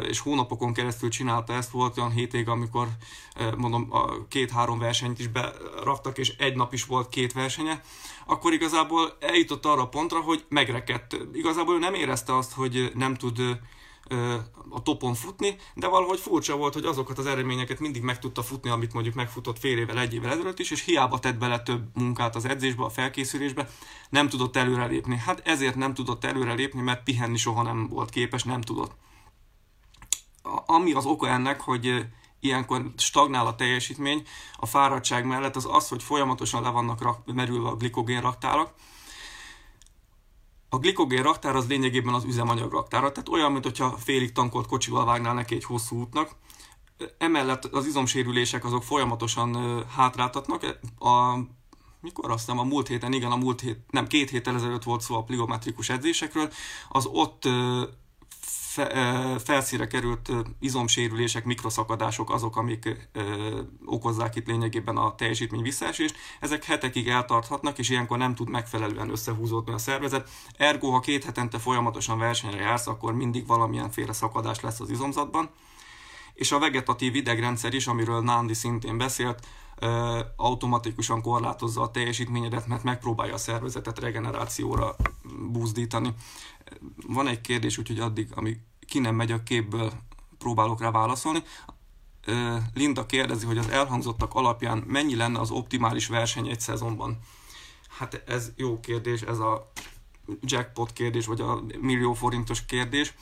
és 0.09 0.19
hónapokon 0.19 0.73
keresztül 0.73 1.09
csinálta 1.09 1.53
ezt, 1.53 1.71
volt 1.71 1.99
olyan 1.99 2.11
hétvég, 2.11 2.49
amikor 2.49 2.89
mondom 3.57 3.87
a 3.91 4.27
két-három 4.29 4.79
versenyt 4.79 5.19
is 5.19 5.27
beraktak, 5.27 6.19
és 6.19 6.35
egy 6.39 6.57
nap 6.57 6.73
is 6.73 6.85
volt 6.85 7.09
két 7.09 7.33
versenye, 7.33 7.81
akkor 8.27 8.53
igazából 8.53 9.17
eljutott 9.21 9.67
arra 9.67 9.83
a 9.83 9.89
pontra, 9.89 10.21
hogy 10.21 10.45
megrekedt. 10.49 11.17
Igazából 11.33 11.75
ő 11.75 11.79
nem 11.79 11.95
érezte 11.95 12.37
azt, 12.37 12.53
hogy 12.53 12.91
nem 12.95 13.15
tud 13.15 13.41
a 14.71 14.83
topon 14.83 15.15
futni, 15.15 15.57
de 15.75 15.89
valahogy 15.89 16.19
furcsa 16.19 16.57
volt, 16.57 16.75
hogy 16.75 16.85
azokat 16.85 17.19
az 17.19 17.27
eredményeket 17.27 17.81
mindig 17.81 18.03
meg 18.03 18.19
tudta 18.19 18.43
futni, 18.43 18.71
amit 18.71 18.93
mondjuk 18.93 19.15
megfutott 19.15 19.59
fél 19.59 19.79
évvel, 19.79 19.99
egy 19.99 20.15
évvel 20.15 20.33
ezelőtt 20.33 20.59
is, 20.59 20.71
és 20.71 20.85
hiába 20.85 21.19
tett 21.19 21.39
bele 21.39 21.63
több 21.63 21.85
munkát 21.95 22.37
az 22.37 22.45
edzésbe, 22.45 22.85
a 22.85 22.89
felkészülésbe, 22.89 23.69
nem 24.11 24.29
tudott 24.29 24.57
előrelépni. 24.57 25.17
Hát 25.17 25.43
ezért 25.45 25.75
nem 25.75 25.95
tudott 25.95 26.25
előrelépni, 26.25 26.81
mert 26.81 27.03
pihenni 27.03 27.37
soha 27.37 27.63
nem 27.63 27.89
volt 27.89 28.11
képes, 28.11 28.45
nem 28.45 28.61
tudott. 28.61 28.95
Ami 30.67 30.93
az 30.93 31.07
oka 31.07 31.29
ennek, 31.29 31.61
hogy 31.61 32.07
ilyenkor 32.41 32.93
stagnál 32.97 33.47
a 33.47 33.55
teljesítmény, 33.55 34.23
a 34.57 34.67
fáradtság 34.67 35.27
mellett 35.27 35.57
az 35.57 35.67
az, 35.71 35.89
hogy 35.89 36.03
folyamatosan 36.03 36.63
le 36.63 36.69
vannak 36.69 37.23
merülve 37.25 37.69
a 37.69 37.77
glikogén 37.77 38.21
raktárak, 38.21 38.75
a 40.77 40.79
glikogén 40.79 41.23
raktár 41.23 41.57
az 41.57 41.69
lényegében 41.69 42.15
az 42.15 42.25
üzemanyag 42.25 42.73
raktára, 42.73 43.13
tehát 43.13 43.29
olyan, 43.29 43.53
mintha 43.53 43.97
félig 43.99 44.33
tankolt 44.33 44.67
kocsival 44.67 45.05
vágnál 45.05 45.35
neki 45.35 45.55
egy 45.55 45.65
hosszú 45.65 46.01
útnak. 46.01 46.31
Emellett 47.19 47.65
az 47.65 47.87
izomsérülések 47.87 48.65
azok 48.65 48.83
folyamatosan 48.83 49.83
hátráltatnak. 49.89 50.79
A, 50.99 51.39
mikor 52.01 52.31
azt 52.31 52.47
nem, 52.47 52.59
a 52.59 52.65
múlt 52.65 52.89
héten, 52.89 53.13
igen, 53.13 53.33
a 53.33 53.37
múlt 53.37 53.61
hét, 53.61 53.79
nem, 53.91 54.07
két 54.07 54.31
héttel 54.31 54.55
ezelőtt 54.55 54.83
volt 54.83 55.01
szó 55.01 55.15
a 55.17 55.23
pligometrikus 55.23 55.89
edzésekről, 55.89 56.53
az 56.89 57.07
ott 57.07 57.49
felszíre 59.39 59.87
került 59.87 60.33
izomsérülések, 60.61 61.45
mikroszakadások 61.45 62.31
azok, 62.31 62.57
amik 62.57 63.09
okozzák 63.85 64.37
itt 64.37 64.47
lényegében 64.47 64.97
a 64.97 65.15
teljesítmény 65.15 65.63
visszaesést. 65.63 66.17
Ezek 66.41 66.65
hetekig 66.65 67.09
eltarthatnak, 67.09 67.79
és 67.79 67.89
ilyenkor 67.89 68.19
nem 68.19 68.35
tud 68.35 68.49
megfelelően 68.49 69.11
összehúzódni 69.11 69.73
a 69.73 69.79
szervezet. 69.79 70.31
Ergo, 70.57 70.91
ha 70.91 71.01
két 71.01 71.25
hetente 71.25 71.59
folyamatosan 71.59 72.19
versenyre 72.19 72.61
jársz, 72.61 72.87
akkor 72.87 73.15
mindig 73.15 73.47
valamilyen 73.47 73.91
féle 73.91 74.13
szakadás 74.13 74.61
lesz 74.61 74.81
az 74.81 74.91
izomzatban. 74.91 75.51
És 76.35 76.53
a 76.53 76.59
vegetatív 76.59 77.15
idegrendszer 77.15 77.75
is, 77.75 77.87
amiről 77.87 78.21
Nandi 78.21 78.55
szintén 78.55 78.99
beszélt, 78.99 79.47
automatikusan 80.37 81.23
korlátozza 81.23 81.83
a 81.83 81.91
teljesítményedet, 81.91 82.67
mert 82.67 82.83
megpróbálja 82.83 83.35
a 83.35 83.39
szervezetet 83.39 83.99
regenerációra 83.99 84.97
buzdítani. 85.51 86.15
Van 87.07 87.29
egy 87.29 87.41
kérdés, 87.41 87.79
úgyhogy 87.79 88.01
addig, 88.01 88.29
amíg 88.35 88.59
ki 88.87 88.99
nem 88.99 89.15
megy 89.15 89.33
a 89.33 89.43
képből, 89.43 89.93
próbálok 90.39 90.81
rá 90.81 90.91
válaszolni. 90.91 91.43
Linda 92.75 93.07
kérdezi, 93.07 93.47
hogy 93.47 93.59
az 93.59 93.69
elhangzottak 93.69 94.35
alapján 94.35 94.79
mennyi 94.79 95.17
lenne 95.17 95.41
az 95.41 95.51
optimális 95.51 96.07
verseny 96.07 96.49
egy 96.49 96.61
szezonban. 96.61 97.19
Hát 97.99 98.23
ez 98.27 98.53
jó 98.57 98.81
kérdés, 98.81 99.23
ez 99.23 99.39
a 99.39 99.71
jackpot 100.41 100.93
kérdés, 100.93 101.27
vagy 101.27 101.41
a 101.41 101.63
millió 101.81 102.13
forintos 102.13 102.65
kérdés. 102.65 103.15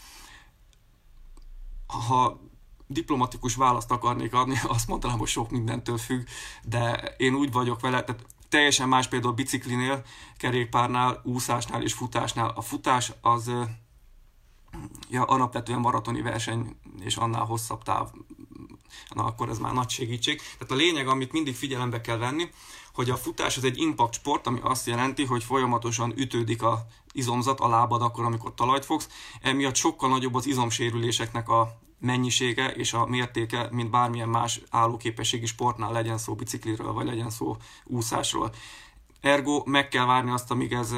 Ha 1.87 2.41
diplomatikus 2.87 3.55
választ 3.55 3.91
akarnék 3.91 4.35
adni, 4.35 4.61
azt 4.69 4.89
mondanám, 4.89 5.19
hogy 5.19 5.29
sok 5.29 5.51
mindentől 5.51 5.99
függ, 5.99 6.27
de 6.63 7.15
én 7.17 7.35
úgy 7.35 7.53
vagyok 7.53 7.81
vele, 7.81 8.05
tehát 8.05 8.27
teljesen 8.49 8.89
más 8.89 9.09
például 9.09 9.33
biciklinél, 9.33 10.05
kerékpárnál, 10.37 11.21
úszásnál 11.25 11.83
és 11.83 11.93
futásnál. 11.93 12.53
A 12.55 12.61
futás 12.61 13.13
az 13.21 13.51
ja, 15.11 15.25
alapvetően 15.25 15.81
maratoni 15.81 16.23
verseny, 16.23 16.77
és 17.01 17.17
annál 17.17 17.45
hosszabb 17.45 17.83
táv, 17.83 18.11
na 19.15 19.25
akkor 19.25 19.49
ez 19.49 19.59
már 19.59 19.73
nagy 19.73 19.89
segítség. 19.89 20.41
Tehát 20.59 20.73
a 20.73 20.77
lényeg, 20.77 21.09
amit 21.09 21.33
mindig 21.33 21.55
figyelembe 21.55 22.01
kell 22.01 22.17
venni, 22.17 22.49
hogy 22.95 23.11
a 23.11 23.17
futás 23.17 23.57
az 23.57 23.65
egy 23.65 23.79
impact 23.79 24.15
sport, 24.15 24.47
ami 24.47 24.59
azt 24.63 24.87
jelenti, 24.87 25.25
hogy 25.25 25.45
folyamatosan 25.45 26.13
ütődik 26.17 26.63
a 26.63 26.87
izomzat, 27.13 27.61
a 27.61 27.69
lábad 27.69 28.03
akkor, 28.03 28.25
amikor 28.25 28.55
talajt 28.55 28.85
fogsz, 28.85 29.09
emiatt 29.41 29.75
sokkal 29.75 30.09
nagyobb 30.09 30.35
az 30.35 30.47
izomsérüléseknek 30.47 31.49
a 31.49 31.81
mennyisége 32.05 32.67
és 32.69 32.93
a 32.93 33.07
mértéke, 33.07 33.69
mint 33.71 33.91
bármilyen 33.91 34.29
más 34.29 34.61
állóképességi 34.71 35.47
sportnál 35.47 35.93
legyen 35.93 36.19
szó 36.19 36.35
bicikliről, 36.35 36.93
vagy 36.93 37.07
legyen 37.07 37.31
szó 37.31 37.57
úszásról. 37.85 38.51
ergo 39.21 39.63
meg 39.67 39.89
kell 39.89 40.05
várni 40.05 40.31
azt, 40.31 40.51
amíg 40.51 40.73
ez 40.73 40.95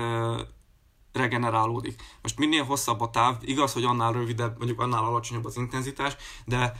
regenerálódik. 1.12 2.02
Most 2.22 2.38
minél 2.38 2.64
hosszabb 2.64 3.00
a 3.00 3.10
táv, 3.10 3.36
igaz, 3.40 3.72
hogy 3.72 3.84
annál 3.84 4.12
rövidebb, 4.12 4.56
mondjuk 4.56 4.80
annál 4.80 5.04
alacsonyabb 5.04 5.44
az 5.44 5.56
intenzitás, 5.56 6.16
de 6.44 6.72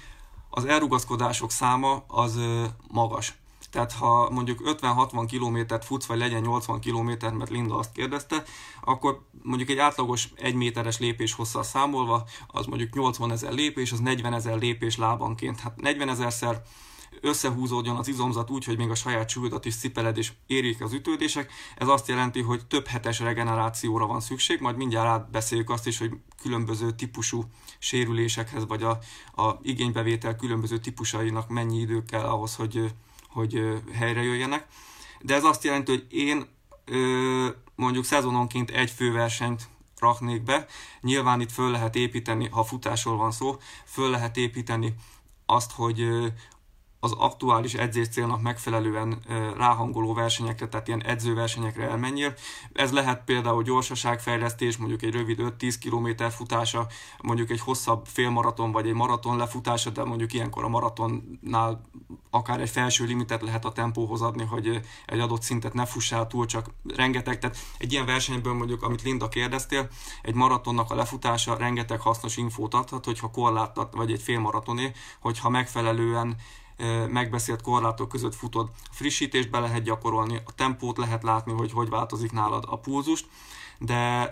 az 0.51 0.65
elrugaszkodások 0.65 1.51
száma 1.51 2.05
az 2.07 2.41
magas. 2.89 3.35
Tehát 3.71 3.93
ha 3.93 4.31
mondjuk 4.31 4.61
50-60 4.65 5.25
kilométert 5.29 5.85
futsz, 5.85 6.07
vagy 6.07 6.19
legyen 6.19 6.41
80 6.41 6.81
kilométer, 6.81 7.33
mert 7.33 7.51
Linda 7.51 7.77
azt 7.77 7.93
kérdezte, 7.93 8.43
akkor 8.85 9.27
mondjuk 9.43 9.69
egy 9.69 9.79
átlagos 9.79 10.29
1 10.37 10.55
méteres 10.55 10.99
lépés 10.99 11.33
hosszal 11.33 11.63
számolva, 11.63 12.25
az 12.47 12.67
mondjuk 12.67 12.95
80 12.95 13.31
ezer 13.33 13.53
lépés, 13.53 13.93
az 13.93 14.01
40 14.01 14.33
ezer 14.33 14.59
lépés 14.59 14.97
lábanként. 14.97 15.61
Hát 15.61 15.81
40 15.81 16.09
ezerszer 16.09 16.63
összehúzódjon 17.21 17.97
az 17.97 18.09
izomzat 18.09 18.51
úgy, 18.51 18.65
hogy 18.65 18.77
még 18.77 18.91
a 18.91 18.95
saját 18.95 19.29
súlyodat 19.29 19.65
is 19.65 19.77
cipeled 19.77 20.17
és 20.17 20.33
érjék 20.47 20.83
az 20.83 20.93
ütődések. 20.93 21.53
Ez 21.77 21.89
azt 21.89 22.09
jelenti, 22.09 22.41
hogy 22.41 22.67
több 22.67 22.87
hetes 22.87 23.21
regenerációra 23.21 24.07
van 24.07 24.21
szükség, 24.21 24.61
majd 24.61 24.77
mindjárt 24.77 25.09
átbeszéljük 25.09 25.71
azt 25.71 25.87
is, 25.87 25.99
hogy 25.99 26.13
különböző 26.43 26.91
típusú 26.91 27.45
sérülésekhez, 27.79 28.67
vagy 28.67 28.83
a, 28.83 28.99
a 29.43 29.59
igénybevétel 29.63 30.37
különböző 30.37 30.79
típusainak 30.79 31.49
mennyi 31.49 31.81
idő 31.81 32.03
kell 32.03 32.25
ahhoz, 32.25 32.55
hogy, 32.55 32.95
hogy 33.37 33.83
helyre 33.93 34.23
jöjjenek. 34.23 34.67
De 35.21 35.35
ez 35.35 35.45
azt 35.45 35.65
jelenti, 35.65 35.91
hogy 35.91 36.07
én 36.09 36.47
mondjuk 37.75 38.05
szezononként 38.05 38.71
egy 38.71 38.91
főversenyt 38.91 39.69
raknék 39.99 40.43
be. 40.43 40.67
Nyilván 41.01 41.41
itt 41.41 41.53
föl 41.53 41.71
lehet 41.71 41.97
építeni, 41.97 42.49
ha 42.49 42.65
futásról 42.65 43.17
van 43.17 43.31
szó, 43.31 43.57
föl 43.85 44.11
lehet 44.11 44.37
építeni 44.37 44.95
azt, 45.47 45.73
hogy 45.73 46.09
az 47.01 47.13
aktuális 47.13 47.75
edzés 47.75 48.09
célnak 48.09 48.43
megfelelően 48.43 49.19
ráhangoló 49.57 50.15
versenyekre, 50.15 50.69
tehát 50.69 50.89
ilyen 50.89 51.03
edzőversenyekre 51.03 51.89
elmenjél. 51.89 52.35
Ez 52.73 52.93
lehet 52.93 53.25
például 53.25 53.63
gyorsaságfejlesztés, 53.63 54.77
mondjuk 54.77 55.03
egy 55.03 55.13
rövid 55.13 55.39
5-10 55.43 55.75
km 55.81 56.25
futása, 56.25 56.87
mondjuk 57.23 57.51
egy 57.51 57.61
hosszabb 57.61 58.07
félmaraton 58.07 58.73
vagy 58.73 58.87
egy 58.87 58.95
maraton 58.95 59.37
lefutása, 59.37 59.91
de 59.91 60.05
mondjuk 60.05 60.33
ilyenkor 60.33 60.65
a 60.65 60.69
maratonnál 60.69 61.81
akár 62.31 62.61
egy 62.61 62.71
felső 62.71 63.05
limitet 63.05 63.43
lehet 63.43 63.65
a 63.65 63.73
tempóhoz 63.73 64.23
adni, 64.23 64.45
hogy 64.45 64.81
egy 65.07 65.21
adott 65.21 65.43
szintet 65.43 65.75
ne 65.75 65.87
fussál 65.87 66.27
túl, 66.27 66.47
csak 66.47 66.71
rengeteg, 66.95 67.39
tehát 67.39 67.57
egy 67.79 67.93
ilyen 67.93 68.07
versenyből 68.07 68.55
mondjuk, 68.55 68.83
amit 68.83 69.03
Linda 69.03 69.29
kérdeztél, 69.29 69.89
egy 70.23 70.35
maratonnak 70.35 70.91
a 70.91 70.95
lefutása 70.95 71.57
rengeteg 71.57 72.01
hasznos 72.01 72.37
infót 72.37 72.75
adhat, 72.75 73.05
hogyha 73.05 73.31
korlátat, 73.31 73.95
vagy 73.95 74.13
egy 74.13 74.23
félmaratoné, 74.23 74.93
hogyha 75.21 75.49
megfelelően 75.49 76.37
megbeszélt 77.09 77.63
korlátok 77.63 78.09
között 78.09 78.35
futod. 78.35 78.71
Frissítést 78.91 79.51
be 79.51 79.59
lehet 79.59 79.83
gyakorolni, 79.83 80.37
a 80.45 80.55
tempót 80.55 80.99
lehet 80.99 81.23
látni, 81.23 81.53
hogy 81.53 81.73
hogy 81.73 81.89
változik 81.89 82.33
nálad 82.33 82.65
a 82.69 82.79
pulzust, 82.79 83.27
de 83.79 84.31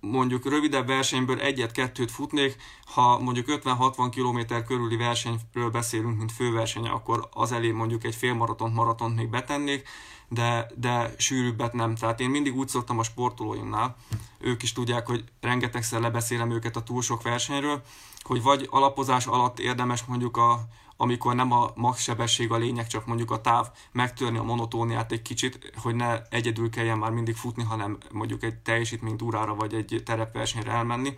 mondjuk 0.00 0.48
rövidebb 0.48 0.86
versenyből 0.86 1.40
egyet-kettőt 1.40 2.10
futnék, 2.10 2.56
ha 2.84 3.18
mondjuk 3.18 3.46
50-60 3.64 4.08
km 4.14 4.54
körüli 4.66 4.96
versenyről 4.96 5.70
beszélünk, 5.70 6.18
mint 6.18 6.32
főverseny, 6.32 6.88
akkor 6.88 7.28
az 7.30 7.52
elé 7.52 7.70
mondjuk 7.70 8.04
egy 8.04 8.14
félmaratont, 8.14 8.74
maratont 8.74 9.16
még 9.16 9.28
betennék, 9.28 9.88
de, 10.28 10.70
de 10.76 11.14
sűrűbbet 11.18 11.72
nem. 11.72 11.94
Tehát 11.94 12.20
én 12.20 12.30
mindig 12.30 12.56
úgy 12.56 12.68
szoktam 12.68 12.98
a 12.98 13.02
sportolóimnál, 13.02 13.96
ők 14.38 14.62
is 14.62 14.72
tudják, 14.72 15.06
hogy 15.06 15.24
rengetegszer 15.40 16.00
lebeszélem 16.00 16.50
őket 16.50 16.76
a 16.76 16.82
túl 16.82 17.02
sok 17.02 17.22
versenyről, 17.22 17.82
hogy 18.20 18.42
vagy 18.42 18.66
alapozás 18.70 19.26
alatt 19.26 19.58
érdemes 19.58 20.04
mondjuk 20.04 20.36
a, 20.36 20.60
amikor 21.00 21.34
nem 21.34 21.52
a 21.52 21.70
max 21.74 22.00
sebesség 22.02 22.52
a 22.52 22.56
lényeg, 22.56 22.86
csak 22.86 23.06
mondjuk 23.06 23.30
a 23.30 23.40
táv, 23.40 23.70
megtörni 23.92 24.38
a 24.38 24.42
monotóniát 24.42 25.12
egy 25.12 25.22
kicsit, 25.22 25.72
hogy 25.76 25.94
ne 25.94 26.22
egyedül 26.30 26.70
kelljen 26.70 26.98
már 26.98 27.10
mindig 27.10 27.36
futni, 27.36 27.62
hanem 27.62 27.98
mondjuk 28.12 28.42
egy 28.42 28.54
teljesítménytúrára 28.54 29.54
vagy 29.54 29.74
egy 29.74 30.02
terepversenyre 30.04 30.70
elmenni. 30.70 31.16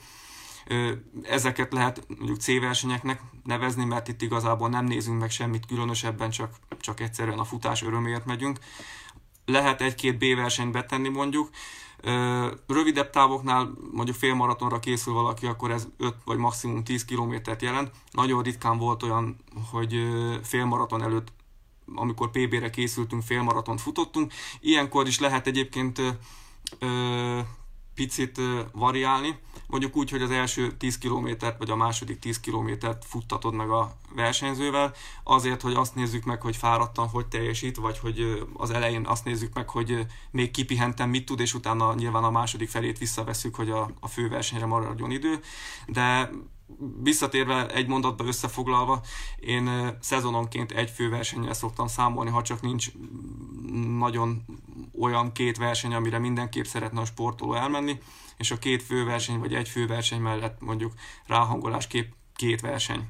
Ezeket 1.22 1.72
lehet 1.72 2.04
mondjuk 2.08 2.40
C-versenyeknek 2.40 3.20
nevezni, 3.44 3.84
mert 3.84 4.08
itt 4.08 4.22
igazából 4.22 4.68
nem 4.68 4.84
nézünk 4.84 5.20
meg 5.20 5.30
semmit 5.30 5.66
különösebben, 5.66 6.30
csak, 6.30 6.54
csak 6.80 7.00
egyszerűen 7.00 7.38
a 7.38 7.44
futás 7.44 7.82
öröméért 7.82 8.24
megyünk. 8.24 8.58
Lehet 9.44 9.80
egy-két 9.80 10.18
B-versenyt 10.18 10.72
betenni 10.72 11.08
mondjuk, 11.08 11.50
Rövidebb 12.66 13.10
távoknál, 13.10 13.70
mondjuk 13.92 14.16
félmaratonra 14.16 14.78
készül 14.78 15.14
valaki, 15.14 15.46
akkor 15.46 15.70
ez 15.70 15.88
5 15.96 16.14
vagy 16.24 16.36
maximum 16.36 16.84
10 16.84 17.04
kilométert 17.04 17.62
jelent. 17.62 17.90
Nagyon 18.10 18.42
ritkán 18.42 18.78
volt 18.78 19.02
olyan, 19.02 19.36
hogy 19.70 19.94
félmaraton 20.42 21.02
előtt 21.02 21.32
amikor 21.94 22.30
PB-re 22.30 22.70
készültünk, 22.70 23.22
félmaratont 23.22 23.80
futottunk. 23.80 24.32
Ilyenkor 24.60 25.06
is 25.06 25.18
lehet 25.18 25.46
egyébként 25.46 26.02
picit 28.00 28.40
variálni, 28.72 29.38
mondjuk 29.66 29.96
úgy, 29.96 30.10
hogy 30.10 30.22
az 30.22 30.30
első 30.30 30.72
10 30.76 30.98
kilométert 30.98 31.58
vagy 31.58 31.70
a 31.70 31.76
második 31.76 32.18
10 32.18 32.40
kilométert 32.40 33.04
futtatod 33.04 33.54
meg 33.54 33.70
a 33.70 33.96
versenyzővel, 34.14 34.92
azért, 35.24 35.62
hogy 35.62 35.74
azt 35.74 35.94
nézzük 35.94 36.24
meg, 36.24 36.40
hogy 36.40 36.56
fáradtan 36.56 37.08
hogy 37.08 37.26
teljesít, 37.26 37.76
vagy 37.76 37.98
hogy 37.98 38.46
az 38.56 38.70
elején 38.70 39.06
azt 39.06 39.24
nézzük 39.24 39.54
meg, 39.54 39.68
hogy 39.68 40.06
még 40.30 40.50
kipihentem 40.50 41.10
mit 41.10 41.24
tud, 41.24 41.40
és 41.40 41.54
utána 41.54 41.94
nyilván 41.94 42.24
a 42.24 42.30
második 42.30 42.68
felét 42.68 42.98
visszaveszünk, 42.98 43.54
hogy 43.54 43.70
a, 43.70 43.90
a 44.00 44.08
főversenyre 44.08 44.66
maradjon 44.66 45.10
idő, 45.10 45.40
de 45.86 46.30
visszatérve 47.02 47.68
egy 47.68 47.86
mondatba 47.86 48.24
összefoglalva, 48.24 49.00
én 49.40 49.96
szezononként 50.00 50.72
egy 50.72 50.90
főversennyel 50.90 51.52
szoktam 51.52 51.86
számolni, 51.86 52.30
ha 52.30 52.42
csak 52.42 52.62
nincs 52.62 52.92
nagyon 53.98 54.44
olyan 55.00 55.32
két 55.32 55.56
verseny, 55.56 55.94
amire 55.94 56.18
mindenképp 56.18 56.64
szeretne 56.64 57.00
a 57.00 57.04
sportoló 57.04 57.54
elmenni, 57.54 57.98
és 58.36 58.50
a 58.50 58.58
két 58.58 58.82
főverseny 58.82 59.38
vagy 59.38 59.54
egy 59.54 59.68
főverseny 59.68 60.20
mellett 60.20 60.60
mondjuk 60.60 60.92
ráhangolás 61.26 61.86
kép 61.86 62.14
két 62.36 62.60
verseny. 62.60 63.08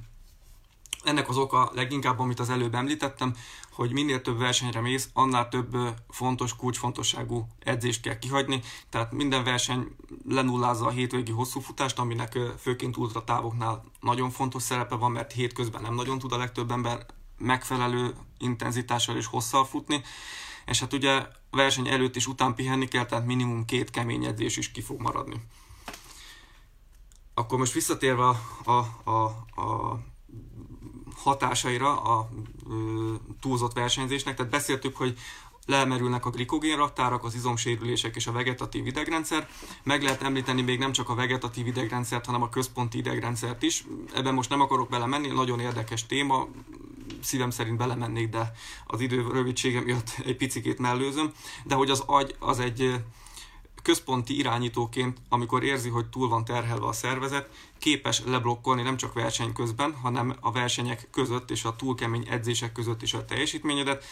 Ennek 1.05 1.29
az 1.29 1.37
oka 1.37 1.71
leginkább, 1.75 2.19
amit 2.19 2.41
az 2.41 2.51
előbb 2.51 2.75
említettem, 2.75 3.37
hogy 3.73 3.93
minél 3.93 4.23
több 4.23 4.39
versenyre 4.39 4.81
mész, 4.81 5.09
annál 5.13 5.49
több 5.49 5.77
fontos, 6.09 6.57
kulcsfontosságú 6.57 7.47
edzést 7.59 8.01
kell 8.01 8.19
kihagyni, 8.19 8.61
tehát 8.89 9.13
minden 9.13 9.45
verseny 9.45 9.87
lenullázza 10.29 10.87
a 10.87 10.91
hétvégi 10.91 11.33
hosszú 11.33 11.61
futást, 11.61 11.99
aminek 11.99 12.39
főként 12.59 12.97
ultra 12.97 13.25
távoknál 13.25 13.85
nagyon 14.01 14.31
fontos 14.31 14.63
szerepe 14.63 14.95
van, 14.95 15.11
mert 15.11 15.33
hétközben 15.33 15.83
nem 15.83 15.95
nagyon 15.95 16.19
tud 16.19 16.33
a 16.33 16.37
legtöbb 16.37 16.71
ember 16.71 17.07
megfelelő 17.39 18.15
intenzitással 18.39 19.17
és 19.17 19.27
hosszal 19.27 19.65
futni, 19.65 20.03
és 20.71 20.81
hát 20.81 20.93
ugye 20.93 21.27
verseny 21.51 21.89
előtt 21.89 22.17
és 22.17 22.27
után 22.27 22.55
pihenni 22.55 22.89
kell, 22.89 23.07
tehát 23.07 23.27
minimum 23.27 23.65
két 23.65 23.91
kemény 23.91 24.25
edzés 24.25 24.57
is 24.57 24.71
ki 24.71 24.81
fog 24.81 25.01
maradni. 25.01 25.41
Akkor 27.35 27.59
most 27.59 27.73
visszatérve 27.73 28.25
a, 28.65 28.71
a, 29.05 29.25
a, 29.61 29.99
hatásaira 31.17 32.03
a 32.03 32.29
ö, 32.69 33.15
túlzott 33.41 33.73
versenyzésnek, 33.73 34.37
tehát 34.37 34.53
beszéltük, 34.53 34.97
hogy 34.97 35.19
lemerülnek 35.67 36.27
a 36.27 36.31
glikogén 36.31 36.77
raktárak, 36.77 37.25
az 37.25 37.35
izomsérülések 37.35 38.17
és 38.17 38.27
a 38.27 38.33
vegetatív 38.33 38.87
idegrendszer. 38.87 39.49
Meg 39.83 40.03
lehet 40.03 40.23
említeni 40.23 40.63
még 40.63 40.79
nem 40.79 40.93
csak 40.93 41.09
a 41.09 41.15
vegetatív 41.15 41.67
idegrendszert, 41.67 42.27
hanem 42.27 42.43
a 42.43 42.49
központi 42.49 42.99
idegrendszert 42.99 43.63
is. 43.63 43.85
Ebben 44.15 44.35
most 44.35 44.51
nem 44.51 44.61
akarok 44.61 44.89
belemenni, 44.89 45.29
nagyon 45.29 45.61
érdekes 45.61 46.07
téma, 46.07 46.49
szívem 47.23 47.51
szerint 47.51 47.77
belemennék, 47.77 48.29
de 48.29 48.53
az 48.87 49.01
idő 49.01 49.27
rövidsége 49.33 49.81
miatt 49.81 50.15
egy 50.25 50.37
picikét 50.37 50.79
mellőzöm. 50.79 51.33
De 51.65 51.75
hogy 51.75 51.91
az 51.91 52.03
agy 52.07 52.35
az 52.39 52.59
egy 52.59 52.95
központi 53.83 54.37
irányítóként, 54.37 55.19
amikor 55.29 55.65
érzi, 55.65 55.89
hogy 55.89 56.07
túl 56.07 56.29
van 56.29 56.45
terhelve 56.45 56.87
a 56.87 56.93
szervezet, 56.93 57.51
képes 57.79 58.23
leblokkolni 58.25 58.83
nem 58.83 58.97
csak 58.97 59.13
verseny 59.13 59.53
közben, 59.53 59.95
hanem 59.95 60.37
a 60.41 60.53
versenyek 60.53 61.09
között 61.11 61.51
és 61.51 61.65
a 61.65 61.77
túl 61.77 61.95
kemény 61.95 62.27
edzések 62.29 62.73
között 62.73 63.03
is 63.03 63.15
a 63.15 63.25
teljesítményedet. 63.25 64.05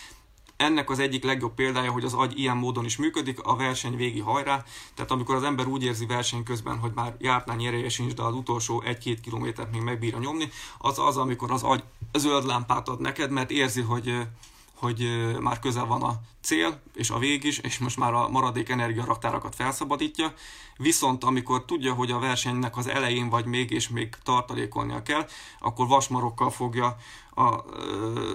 Ennek 0.59 0.90
az 0.90 0.99
egyik 0.99 1.25
legjobb 1.25 1.55
példája, 1.55 1.92
hogy 1.92 2.05
az 2.05 2.14
agy 2.14 2.38
ilyen 2.38 2.57
módon 2.57 2.85
is 2.85 2.97
működik, 2.97 3.40
a 3.40 3.57
verseny 3.57 3.97
végi 3.97 4.21
hajrá. 4.21 4.64
Tehát 4.94 5.11
amikor 5.11 5.35
az 5.35 5.42
ember 5.42 5.66
úgy 5.66 5.83
érzi 5.85 6.07
verseny 6.07 6.42
közben, 6.42 6.79
hogy 6.79 6.92
már 6.94 7.16
jártnál 7.18 7.66
ereje 7.66 7.88
sincs, 7.88 8.14
de 8.14 8.23
az 8.23 8.35
utolsó 8.35 8.83
egy-két 8.83 9.21
kilométert 9.21 9.73
még 9.73 9.81
megbírja 9.81 10.18
nyomni, 10.18 10.49
az 10.79 10.99
az, 10.99 11.16
amikor 11.16 11.51
az 11.51 11.62
agy 11.62 11.83
zöld 12.12 12.47
lámpát 12.47 12.88
ad 12.88 13.01
neked, 13.01 13.31
mert 13.31 13.51
érzi, 13.51 13.81
hogy 13.81 14.27
hogy 14.75 15.29
már 15.40 15.59
közel 15.59 15.87
van 15.87 16.03
a 16.03 16.21
cél, 16.40 16.81
és 16.94 17.11
a 17.11 17.18
vég 17.18 17.44
is, 17.44 17.59
és 17.59 17.79
most 17.79 17.97
már 17.97 18.14
a 18.14 18.29
maradék 18.29 18.68
energiaraktárakat 18.68 19.55
felszabadítja, 19.55 20.33
viszont 20.77 21.25
amikor 21.25 21.64
tudja, 21.64 21.92
hogy 21.92 22.11
a 22.11 22.18
versenynek 22.18 22.77
az 22.77 22.87
elején 22.87 23.29
vagy 23.29 23.44
még, 23.44 23.71
és 23.71 23.88
még 23.88 24.14
tartalékolnia 24.23 25.03
kell, 25.03 25.27
akkor 25.61 25.87
vasmarokkal 25.87 26.51
fogja 26.51 26.97
a 27.35 27.64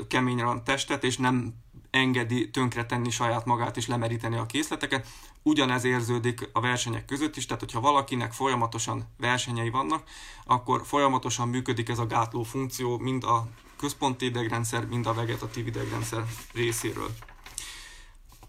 keményre 0.08 0.46
a 0.46 0.64
testet, 0.64 1.04
és 1.04 1.18
nem 1.18 1.54
engedi 1.94 2.50
tönkretenni 2.50 3.10
saját 3.10 3.46
magát 3.46 3.78
és 3.78 3.88
lemeríteni 3.88 4.38
a 4.38 4.46
készleteket. 4.46 5.08
Ugyanez 5.44 5.84
érződik 5.84 6.50
a 6.54 6.60
versenyek 6.60 7.06
között 7.06 7.36
is, 7.36 7.46
tehát 7.46 7.62
hogyha 7.62 7.80
valakinek 7.80 8.34
folyamatosan 8.34 9.14
versenyei 9.18 9.70
vannak, 9.70 10.08
akkor 10.46 10.82
folyamatosan 10.86 11.48
működik 11.48 11.90
ez 11.90 12.00
a 12.00 12.08
gátló 12.08 12.44
funkció, 12.44 12.98
mind 12.98 13.24
a 13.24 13.48
központi 13.78 14.26
idegrendszer, 14.26 14.86
mind 14.86 15.06
a 15.06 15.14
vegetatív 15.14 15.68
idegrendszer 15.68 16.26
részéről. 16.54 17.10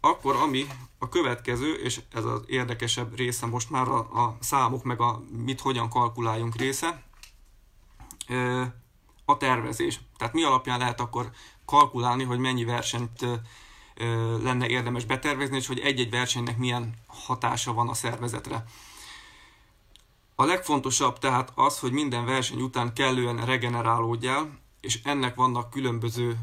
akkor 0.01 0.37
ami 0.37 0.67
a 0.99 1.09
következő, 1.09 1.75
és 1.75 2.01
ez 2.13 2.25
az 2.25 2.41
érdekesebb 2.47 3.17
része 3.17 3.47
most 3.47 3.71
már 3.71 3.89
a, 3.89 3.99
a 3.99 4.37
számok, 4.41 4.85
meg 4.85 5.01
a 5.01 5.23
mit 5.31 5.61
hogyan 5.61 5.89
kalkuláljunk 5.89 6.57
része, 6.57 7.03
a 9.25 9.37
tervezés. 9.37 10.01
Tehát 10.17 10.35
mi 10.35 10.43
alapján 10.43 10.79
lehet 10.79 11.01
akkor 11.01 11.31
kalkulálni, 11.65 12.25
hogy 12.25 12.39
mennyi 12.39 12.65
versenyt 12.65 13.27
lenne 14.43 14.69
érdemes 14.69 15.05
betervezni, 15.05 15.57
és 15.57 15.67
hogy 15.67 15.79
egy-egy 15.79 16.11
versenynek 16.11 16.59
milyen 16.59 16.95
hatása 17.07 17.73
van 17.73 17.89
a 17.89 17.95
szervezetre. 17.95 18.65
A 20.35 20.45
legfontosabb 20.45 21.19
tehát 21.19 21.53
az, 21.55 21.79
hogy 21.79 21.93
minden 21.93 22.25
verseny 22.25 22.61
után 22.61 22.95
kellően 22.95 23.45
regenerálódjál, 23.45 24.59
és 24.81 25.01
ennek 25.05 25.35
vannak 25.35 25.71
különböző 25.71 26.39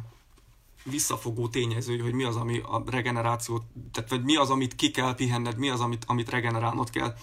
visszafogó 0.83 1.47
tényezői, 1.47 1.99
hogy 1.99 2.13
mi 2.13 2.23
az, 2.23 2.35
ami 2.35 2.57
a 2.57 2.83
regenerációt, 2.85 3.63
tehát 3.91 4.09
vagy 4.09 4.23
mi 4.23 4.35
az, 4.35 4.49
amit 4.49 4.75
ki 4.75 4.91
kell 4.91 5.15
pihenned, 5.15 5.57
mi 5.57 5.69
az, 5.69 5.79
amit, 5.79 6.03
amit 6.07 6.29
regenerálnod 6.29 6.89
kell. 6.89 7.15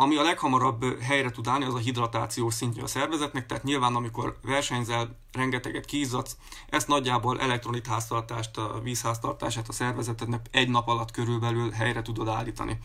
Ami 0.00 0.16
a 0.16 0.22
leghamarabb 0.22 1.00
helyre 1.00 1.30
tud 1.30 1.46
állni, 1.46 1.64
az 1.64 1.74
a 1.74 1.78
hidratáció 1.78 2.50
szintje 2.50 2.82
a 2.82 2.86
szervezetnek, 2.86 3.46
tehát 3.46 3.62
nyilván 3.62 3.94
amikor 3.94 4.38
versenyzel, 4.42 5.18
rengeteget 5.32 5.84
kízadsz, 5.84 6.36
ezt 6.68 6.88
nagyjából 6.88 7.40
elektrolit 7.40 7.86
háztartást, 7.86 8.56
a 8.56 8.80
vízháztartását 8.82 9.68
a 9.68 9.72
szervezetednek 9.72 10.46
egy 10.50 10.68
nap 10.68 10.88
alatt 10.88 11.10
körülbelül 11.10 11.70
helyre 11.70 12.02
tudod 12.02 12.28
állítani. 12.28 12.78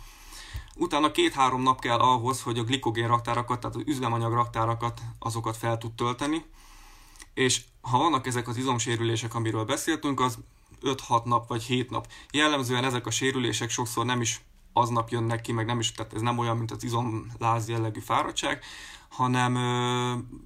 Utána 0.75 1.11
két-három 1.11 1.61
nap 1.61 1.79
kell 1.79 1.97
ahhoz, 1.97 2.41
hogy 2.41 2.59
a 2.59 2.63
glikogén 2.63 3.07
raktárakat, 3.07 3.59
tehát 3.59 3.75
az 3.75 3.83
üzemanyag 3.85 4.33
raktárakat, 4.33 5.01
azokat 5.19 5.57
fel 5.57 5.77
tud 5.77 5.91
tölteni, 5.93 6.45
és 7.33 7.61
ha 7.81 7.97
vannak 7.97 8.27
ezek 8.27 8.47
az 8.47 8.57
izomsérülések, 8.57 9.35
amiről 9.35 9.65
beszéltünk, 9.65 10.19
az 10.19 10.37
5-6 10.81 11.23
nap 11.23 11.47
vagy 11.47 11.63
7 11.63 11.89
nap. 11.89 12.07
Jellemzően 12.31 12.83
ezek 12.83 13.05
a 13.05 13.11
sérülések 13.11 13.69
sokszor 13.69 14.05
nem 14.05 14.21
is 14.21 14.41
aznap 14.77 15.09
jönnek 15.09 15.41
ki, 15.41 15.51
meg 15.51 15.65
nem 15.65 15.79
is, 15.79 15.91
tehát 15.91 16.13
ez 16.13 16.21
nem 16.21 16.37
olyan, 16.37 16.57
mint 16.57 16.71
az 16.71 16.83
izomláz 16.83 17.69
jellegű 17.69 17.99
fáradtság, 17.99 18.63
hanem 19.09 19.57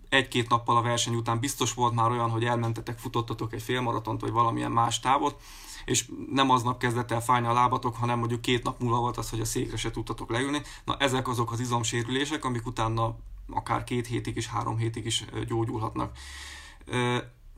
egy-két 0.09 0.49
nappal 0.49 0.77
a 0.77 0.81
verseny 0.81 1.15
után 1.15 1.39
biztos 1.39 1.73
volt 1.73 1.93
már 1.93 2.11
olyan, 2.11 2.29
hogy 2.29 2.45
elmentetek, 2.45 2.97
futottatok 2.97 3.53
egy 3.53 3.61
félmaratont, 3.61 4.21
vagy 4.21 4.31
valamilyen 4.31 4.71
más 4.71 4.99
távot, 4.99 5.41
és 5.85 6.09
nem 6.31 6.49
aznap 6.49 6.79
kezdett 6.79 7.11
el 7.11 7.21
fájni 7.21 7.47
a 7.47 7.53
lábatok, 7.53 7.95
hanem 7.95 8.19
mondjuk 8.19 8.41
két 8.41 8.63
nap 8.63 8.79
múlva 8.81 8.99
volt 8.99 9.17
az, 9.17 9.29
hogy 9.29 9.39
a 9.39 9.45
székre 9.45 9.77
se 9.77 9.91
tudtatok 9.91 10.29
leülni. 10.29 10.61
Na 10.85 10.97
ezek 10.97 11.27
azok 11.27 11.51
az 11.51 11.59
izomsérülések, 11.59 12.45
amik 12.45 12.65
utána 12.65 13.15
akár 13.49 13.83
két 13.83 14.07
hétig 14.07 14.37
is, 14.37 14.47
három 14.47 14.77
hétig 14.77 15.05
is 15.05 15.25
gyógyulhatnak. 15.47 16.17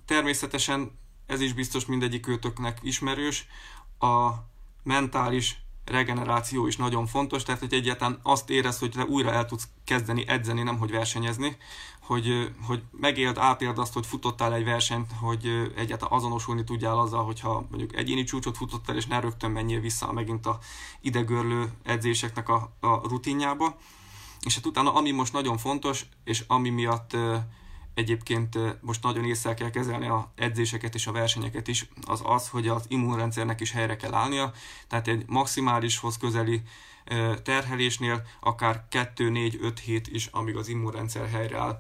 Természetesen 0.06 1.00
ez 1.26 1.42
is 1.42 1.54
biztos 1.54 1.86
mindegyik 1.86 2.28
őtöknek 2.28 2.80
ismerős, 2.82 3.48
a 4.00 4.30
mentális 4.84 5.62
regeneráció 5.92 6.68
is 6.68 6.78
nagyon 6.78 7.06
fontos, 7.06 7.44
tehát 7.44 7.60
hogy 7.60 7.74
egyáltalán 7.74 8.20
azt 8.24 8.50
érez, 8.50 8.80
hogy 8.80 8.92
te 8.92 9.04
újra 9.04 9.32
el 9.32 9.46
tudsz 9.46 9.68
kezdeni 9.84 10.28
edzeni, 10.28 10.64
nem 10.64 10.78
hogy 10.78 10.92
versenyezni, 10.92 11.58
hogy, 12.02 12.52
hogy 12.68 12.82
megéld, 12.92 13.38
átéld 13.38 13.78
azt, 13.78 13.94
hogy 13.94 14.06
futottál 14.06 14.54
egy 14.54 14.64
versenyt, 14.64 15.12
hogy 15.20 15.72
egyáltalán 15.76 16.20
azonosulni 16.20 16.64
tudjál 16.64 17.00
azzal, 17.00 17.24
hogyha 17.24 17.66
mondjuk 17.70 17.96
egyéni 17.96 18.24
csúcsot 18.24 18.58
futottál, 18.58 18.96
és 18.96 19.06
ne 19.06 19.20
rögtön 19.20 19.52
menjél 19.52 19.80
vissza 19.80 20.12
megint 20.12 20.46
a 20.46 20.60
idegörlő 21.02 21.72
edzéseknek 21.84 22.50
a, 22.50 22.72
a 22.80 23.08
rutinjába. 23.08 23.78
És 24.42 24.56
hát 24.56 24.66
utána, 24.66 24.94
ami 24.94 25.12
most 25.12 25.34
nagyon 25.34 25.58
fontos, 25.58 26.06
és 26.24 26.44
ami 26.48 26.70
miatt 26.70 27.18
egyébként 27.94 28.58
most 28.82 29.04
nagyon 29.04 29.26
észre 29.26 29.54
kell 29.54 29.70
kezelni 29.70 30.08
a 30.08 30.32
edzéseket 30.36 30.96
és 30.96 31.08
a 31.08 31.12
versenyeket 31.12 31.68
is, 31.68 31.90
az 32.08 32.22
az, 32.24 32.50
hogy 32.50 32.68
az 32.68 32.86
immunrendszernek 32.88 33.60
is 33.60 33.72
helyre 33.72 33.96
kell 33.96 34.14
állnia, 34.14 34.54
tehát 34.88 35.08
egy 35.08 35.24
maximálishoz 35.28 36.18
közeli 36.18 36.62
terhelésnél 37.44 38.28
akár 38.40 38.86
2-4-5 38.92 39.78
hét 39.84 40.08
is, 40.08 40.26
amíg 40.26 40.56
az 40.56 40.68
immunrendszer 40.68 41.30
helyreáll. 41.30 41.80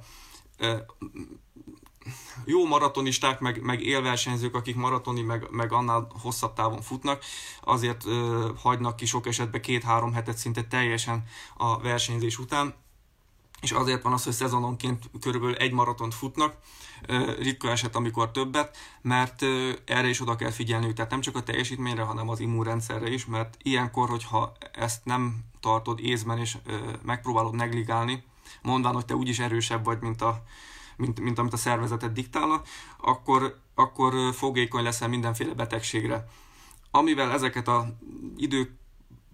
Jó 2.46 2.66
maratonisták, 2.66 3.40
meg, 3.40 3.62
meg 3.62 3.82
élversenyzők, 3.82 4.56
akik 4.56 4.76
maratoni, 4.76 5.22
meg, 5.22 5.48
meg 5.52 5.72
annál 5.72 6.08
hosszabb 6.22 6.54
távon 6.54 6.82
futnak, 6.82 7.24
azért 7.62 8.04
hagynak 8.58 8.96
ki 8.96 9.06
sok 9.06 9.28
esetben 9.28 9.62
két-három 9.62 10.14
hetet 10.14 10.38
szinte 10.38 10.64
teljesen 10.64 11.24
a 11.58 11.80
versenyzés 11.80 12.40
után, 12.40 12.74
és 13.62 13.72
azért 13.72 14.02
van 14.02 14.14
az, 14.14 14.24
hogy 14.24 14.34
szezononként 14.34 15.10
körülbelül 15.22 15.56
egy 15.56 15.72
maratont 15.72 16.14
futnak, 16.14 16.56
ritka 17.40 17.70
eset, 17.70 17.96
amikor 17.96 18.32
többet, 18.32 18.78
mert 19.02 19.42
erre 19.86 20.08
is 20.08 20.22
oda 20.22 20.36
kell 20.36 20.52
figyelni, 20.52 20.94
tehát 20.94 21.12
nem 21.12 21.22
csak 21.22 21.36
a 21.36 21.44
teljesítményre, 21.44 22.02
hanem 22.02 22.30
az 22.30 22.40
immunrendszerre 22.40 23.10
is, 23.10 23.26
mert 23.26 23.58
ilyenkor, 23.62 24.10
hogyha 24.10 24.52
ezt 24.74 25.06
nem 25.06 25.40
tartod 25.60 26.00
észben 26.00 26.38
és 26.38 26.58
megpróbálod 27.04 27.56
negligálni, 27.56 28.24
mondván, 28.62 28.94
hogy 28.94 29.06
te 29.06 29.16
úgyis 29.16 29.40
erősebb 29.40 29.84
vagy, 29.84 30.00
mint, 30.02 30.22
a, 30.22 30.44
mint, 30.98 31.20
mint 31.20 31.40
amit 31.40 31.54
a 31.54 31.58
szervezetet 31.58 32.14
diktálna, 32.14 32.62
akkor, 32.98 33.60
akkor 33.76 34.34
fogékony 34.34 34.84
leszel 34.84 35.08
mindenféle 35.08 35.54
betegségre. 35.54 36.28
Amivel 36.92 37.32
ezeket 37.32 37.68
a 37.68 37.98
idők 38.36 38.80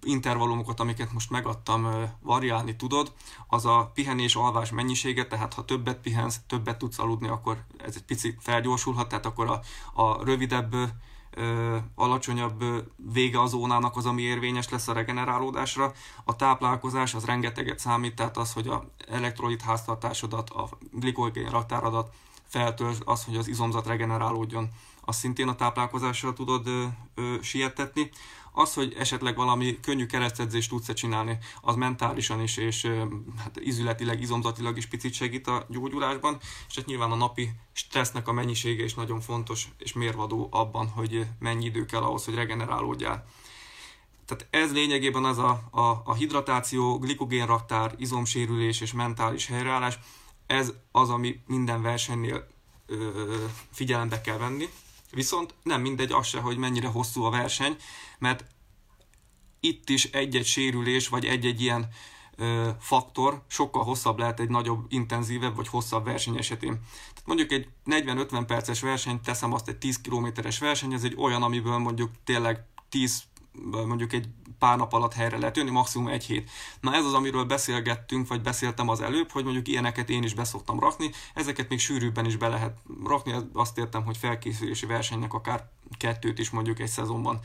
intervallumokat, 0.03 0.79
amiket 0.79 1.13
most 1.13 1.29
megadtam, 1.29 1.87
variálni 2.21 2.75
tudod, 2.75 3.13
az 3.47 3.65
a 3.65 3.91
pihenés-alvás 3.93 4.71
mennyisége, 4.71 5.27
tehát 5.27 5.53
ha 5.53 5.65
többet 5.65 5.97
pihensz, 5.97 6.39
többet 6.47 6.77
tudsz 6.77 6.99
aludni, 6.99 7.27
akkor 7.27 7.63
ez 7.77 7.95
egy 7.95 8.03
picit 8.03 8.37
felgyorsulhat, 8.41 9.07
tehát 9.07 9.25
akkor 9.25 9.49
a, 9.49 9.61
a 10.01 10.23
rövidebb, 10.23 10.75
alacsonyabb 11.95 12.63
vége 13.13 13.41
az 13.41 13.49
zónának 13.49 13.97
az, 13.97 14.05
ami 14.05 14.21
érvényes 14.21 14.69
lesz 14.69 14.87
a 14.87 14.93
regenerálódásra. 14.93 15.93
A 16.23 16.35
táplálkozás 16.35 17.13
az 17.13 17.25
rengeteget 17.25 17.79
számít, 17.79 18.15
tehát 18.15 18.37
az, 18.37 18.53
hogy 18.53 18.67
a 18.67 18.91
elektrolit 19.07 19.61
háztartásodat, 19.61 20.49
a 20.49 20.69
glikogén 20.91 21.49
raktáradat 21.49 22.13
feltölt, 22.47 23.01
az, 23.05 23.23
hogy 23.23 23.37
az 23.37 23.47
izomzat 23.47 23.87
regenerálódjon, 23.87 24.69
azt 25.05 25.19
szintén 25.19 25.47
a 25.47 25.55
táplálkozással 25.55 26.33
tudod 26.33 26.67
ö, 26.67 26.85
ö, 27.15 27.35
sietetni. 27.41 28.09
Az, 28.57 28.73
hogy 28.73 28.93
esetleg 28.97 29.35
valami 29.35 29.79
könnyű 29.79 30.05
keresztedzést 30.05 30.69
tudsz 30.69 30.93
csinálni, 30.93 31.37
az 31.61 31.75
mentálisan 31.75 32.41
is, 32.41 32.57
és 32.57 32.91
hát 33.37 33.59
izületileg, 33.59 34.21
izomzatilag 34.21 34.77
is 34.77 34.85
picit 34.85 35.13
segít 35.13 35.47
a 35.47 35.65
gyógyulásban, 35.69 36.37
és 36.67 36.75
hát 36.75 36.85
nyilván 36.85 37.11
a 37.11 37.15
napi 37.15 37.49
stressznek 37.71 38.27
a 38.27 38.31
mennyisége 38.31 38.83
is 38.83 38.93
nagyon 38.93 39.21
fontos 39.21 39.67
és 39.77 39.93
mérvadó 39.93 40.47
abban, 40.51 40.87
hogy 40.87 41.25
mennyi 41.39 41.65
idő 41.65 41.85
kell 41.85 42.01
ahhoz, 42.01 42.25
hogy 42.25 42.35
regenerálódjál. 42.35 43.27
Tehát 44.25 44.47
ez 44.49 44.73
lényegében 44.73 45.25
az 45.25 45.37
a, 45.37 45.61
a, 45.71 46.01
a 46.05 46.13
hidratáció, 46.13 46.99
glikogénraktár, 46.99 47.93
izomsérülés 47.97 48.81
és 48.81 48.93
mentális 48.93 49.47
helyreállás, 49.47 49.99
ez 50.47 50.73
az, 50.91 51.09
ami 51.09 51.39
minden 51.47 51.81
versenynél 51.81 52.47
ö, 52.85 53.23
figyelembe 53.71 54.21
kell 54.21 54.37
venni, 54.37 54.69
Viszont 55.11 55.53
nem 55.63 55.81
mindegy 55.81 56.11
az 56.11 56.27
se, 56.27 56.39
hogy 56.39 56.57
mennyire 56.57 56.87
hosszú 56.87 57.23
a 57.23 57.29
verseny, 57.29 57.75
mert 58.19 58.45
itt 59.59 59.89
is 59.89 60.05
egy-egy 60.05 60.45
sérülés, 60.45 61.07
vagy 61.07 61.25
egy-egy 61.25 61.61
ilyen 61.61 61.87
ö, 62.35 62.69
faktor 62.79 63.43
sokkal 63.47 63.83
hosszabb 63.83 64.19
lehet 64.19 64.39
egy 64.39 64.49
nagyobb, 64.49 64.85
intenzívebb 64.89 65.55
vagy 65.55 65.67
hosszabb 65.67 66.05
verseny 66.05 66.37
esetén. 66.37 66.71
Tehát 67.13 67.25
mondjuk 67.25 67.51
egy 67.51 67.67
40-50 67.85 68.43
perces 68.47 68.81
verseny, 68.81 69.21
teszem 69.21 69.53
azt 69.53 69.67
egy 69.67 69.77
10 69.77 70.01
kilométeres 70.01 70.59
verseny, 70.59 70.93
ez 70.93 71.03
egy 71.03 71.15
olyan, 71.17 71.43
amiből 71.43 71.77
mondjuk 71.77 72.11
tényleg 72.23 72.65
10 72.89 73.23
mondjuk 73.85 74.13
egy 74.13 74.27
pár 74.59 74.77
nap 74.77 74.93
alatt 74.93 75.13
helyre 75.13 75.37
lehet 75.37 75.57
jönni, 75.57 75.69
maximum 75.69 76.07
egy 76.07 76.25
hét. 76.25 76.49
Na 76.81 76.93
ez 76.93 77.05
az, 77.05 77.13
amiről 77.13 77.43
beszélgettünk, 77.43 78.27
vagy 78.27 78.41
beszéltem 78.41 78.89
az 78.89 79.01
előbb, 79.01 79.31
hogy 79.31 79.43
mondjuk 79.43 79.67
ilyeneket 79.67 80.09
én 80.09 80.23
is 80.23 80.33
beszoktam 80.33 80.79
rakni, 80.79 81.11
ezeket 81.33 81.69
még 81.69 81.79
sűrűbben 81.79 82.25
is 82.25 82.35
be 82.35 82.47
lehet 82.47 82.77
rakni, 83.05 83.33
azt 83.53 83.77
értem, 83.77 84.03
hogy 84.03 84.17
felkészülési 84.17 84.85
versenynek 84.85 85.33
akár 85.33 85.69
kettőt 85.97 86.39
is 86.39 86.49
mondjuk 86.49 86.79
egy 86.79 86.87
szezonban 86.87 87.39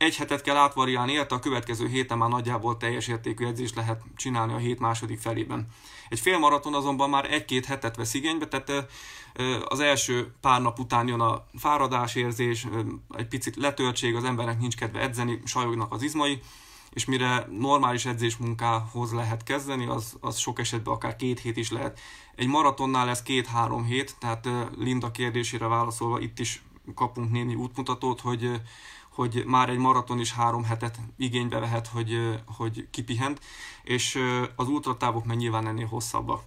egy 0.00 0.16
hetet 0.16 0.42
kell 0.42 0.56
átvariálni, 0.56 1.12
érte 1.12 1.34
a 1.34 1.38
következő 1.38 1.88
héten 1.88 2.18
már 2.18 2.28
nagyjából 2.28 2.76
teljes 2.76 3.08
értékű 3.08 3.46
edzést 3.46 3.74
lehet 3.74 4.02
csinálni 4.16 4.52
a 4.52 4.56
hét 4.56 4.78
második 4.78 5.20
felében. 5.20 5.66
Egy 6.08 6.20
fél 6.20 6.38
maraton 6.38 6.74
azonban 6.74 7.10
már 7.10 7.32
egy-két 7.32 7.66
hetet 7.66 7.96
vesz 7.96 8.14
igénybe, 8.14 8.48
tehát 8.48 8.90
az 9.64 9.80
első 9.80 10.32
pár 10.40 10.62
nap 10.62 10.78
után 10.78 11.08
jön 11.08 11.20
a 11.20 11.46
fáradásérzés, 11.58 12.66
egy 13.16 13.26
picit 13.26 13.56
letöltség, 13.56 14.14
az 14.14 14.24
embernek 14.24 14.58
nincs 14.58 14.76
kedve 14.76 15.00
edzeni, 15.00 15.40
sajognak 15.44 15.92
az 15.92 16.02
izmai, 16.02 16.40
és 16.90 17.04
mire 17.04 17.46
normális 17.58 18.04
edzésmunkához 18.06 19.12
lehet 19.12 19.42
kezdeni, 19.42 19.86
az, 19.86 20.16
az 20.20 20.38
sok 20.38 20.58
esetben 20.58 20.94
akár 20.94 21.16
két 21.16 21.40
hét 21.40 21.56
is 21.56 21.70
lehet. 21.70 22.00
Egy 22.34 22.46
maratonnál 22.46 23.08
ez 23.08 23.22
két-három 23.22 23.84
hét, 23.84 24.14
tehát 24.18 24.48
Linda 24.76 25.10
kérdésére 25.10 25.66
válaszolva 25.66 26.20
itt 26.20 26.38
is 26.38 26.62
kapunk 26.94 27.30
némi 27.30 27.54
útmutatót, 27.54 28.20
hogy 28.20 28.60
hogy 29.10 29.44
már 29.46 29.68
egy 29.68 29.78
maraton 29.78 30.20
is 30.20 30.32
három 30.32 30.64
hetet 30.64 30.98
igénybe 31.16 31.58
vehet, 31.58 31.86
hogy, 31.86 32.40
hogy 32.46 32.86
kipihent, 32.90 33.40
és 33.82 34.18
az 34.56 34.68
ultratávok 34.68 35.24
meg 35.24 35.36
nyilván 35.36 35.66
ennél 35.66 35.86
hosszabbak. 35.86 36.42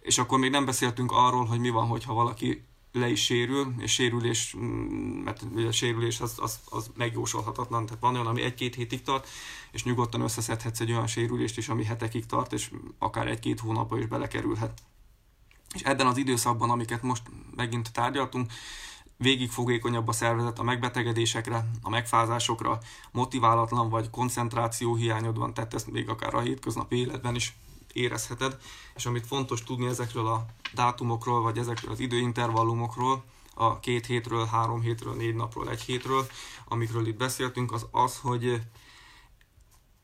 És 0.00 0.18
akkor 0.18 0.38
még 0.38 0.50
nem 0.50 0.64
beszéltünk 0.64 1.12
arról, 1.12 1.44
hogy 1.44 1.58
mi 1.58 1.70
van, 1.70 1.86
hogyha 1.86 2.14
valaki 2.14 2.64
le 2.92 3.08
is 3.08 3.24
sérül, 3.24 3.74
és 3.78 3.92
sérülés, 3.92 4.54
mm, 4.58 5.22
mert 5.22 5.42
ugye 5.54 5.66
a 5.66 5.72
sérülés 5.72 6.20
az, 6.20 6.38
az, 6.38 6.60
az 6.64 6.90
megjósolhatatlan, 6.96 7.86
tehát 7.86 8.00
van 8.00 8.14
olyan, 8.14 8.26
ami 8.26 8.42
egy-két 8.42 8.74
hétig 8.74 9.02
tart, 9.02 9.28
és 9.70 9.84
nyugodtan 9.84 10.20
összeszedhetsz 10.20 10.80
egy 10.80 10.90
olyan 10.90 11.06
sérülést 11.06 11.58
is, 11.58 11.68
ami 11.68 11.84
hetekig 11.84 12.26
tart, 12.26 12.52
és 12.52 12.70
akár 12.98 13.26
egy-két 13.26 13.60
hónapba 13.60 13.98
is 13.98 14.06
belekerülhet. 14.06 14.82
És 15.74 15.82
ebben 15.82 16.06
az 16.06 16.16
időszakban, 16.16 16.70
amiket 16.70 17.02
most 17.02 17.22
megint 17.56 17.92
tárgyaltunk, 17.92 18.52
végig 19.16 19.50
fogékonyabb 19.50 20.08
a 20.08 20.12
szervezet 20.12 20.58
a 20.58 20.62
megbetegedésekre, 20.62 21.68
a 21.82 21.88
megfázásokra, 21.88 22.78
motiválatlan 23.10 23.88
vagy 23.88 24.10
koncentráció 24.10 24.94
hiányod 24.94 25.38
van, 25.38 25.54
tehát 25.54 25.74
ezt 25.74 25.90
még 25.92 26.08
akár 26.08 26.34
a 26.34 26.40
hétköznapi 26.40 26.96
életben 26.96 27.34
is 27.34 27.56
érezheted, 27.92 28.56
és 28.96 29.06
amit 29.06 29.26
fontos 29.26 29.62
tudni 29.62 29.86
ezekről 29.86 30.26
a 30.26 30.46
dátumokról, 30.74 31.40
vagy 31.42 31.58
ezekről 31.58 31.90
az 31.90 32.00
időintervallumokról, 32.00 33.24
a 33.54 33.80
két 33.80 34.06
hétről, 34.06 34.46
három 34.46 34.80
hétről, 34.80 35.14
négy 35.14 35.34
napról, 35.34 35.70
egy 35.70 35.80
hétről, 35.80 36.26
amikről 36.68 37.06
itt 37.06 37.16
beszéltünk, 37.16 37.72
az 37.72 37.86
az, 37.90 38.18
hogy 38.18 38.60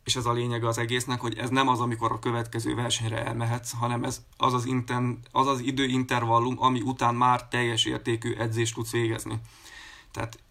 és 0.05 0.17
ez 0.17 0.27
a 0.27 0.33
lényeg 0.33 0.65
az 0.65 0.79
egésznek, 0.79 1.21
hogy 1.21 1.39
ez 1.39 1.51
nem 1.51 1.69
az, 1.69 1.81
amikor 1.81 2.13
a 2.13 2.19
következő 2.19 2.75
versenyre 2.75 3.25
elmehetsz, 3.25 3.73
hanem 3.73 4.05
ez 4.05 4.23
az 4.37 4.55
az, 4.55 4.65
inten, 4.65 5.19
az, 5.31 5.47
az 5.47 5.61
időintervallum, 5.61 6.57
ami 6.59 6.81
után 6.81 7.15
már 7.15 7.49
teljes 7.49 7.85
értékű 7.85 8.35
edzést 8.35 8.75
tudsz 8.75 8.91
végezni. 8.91 9.41
Tehát 10.11 10.43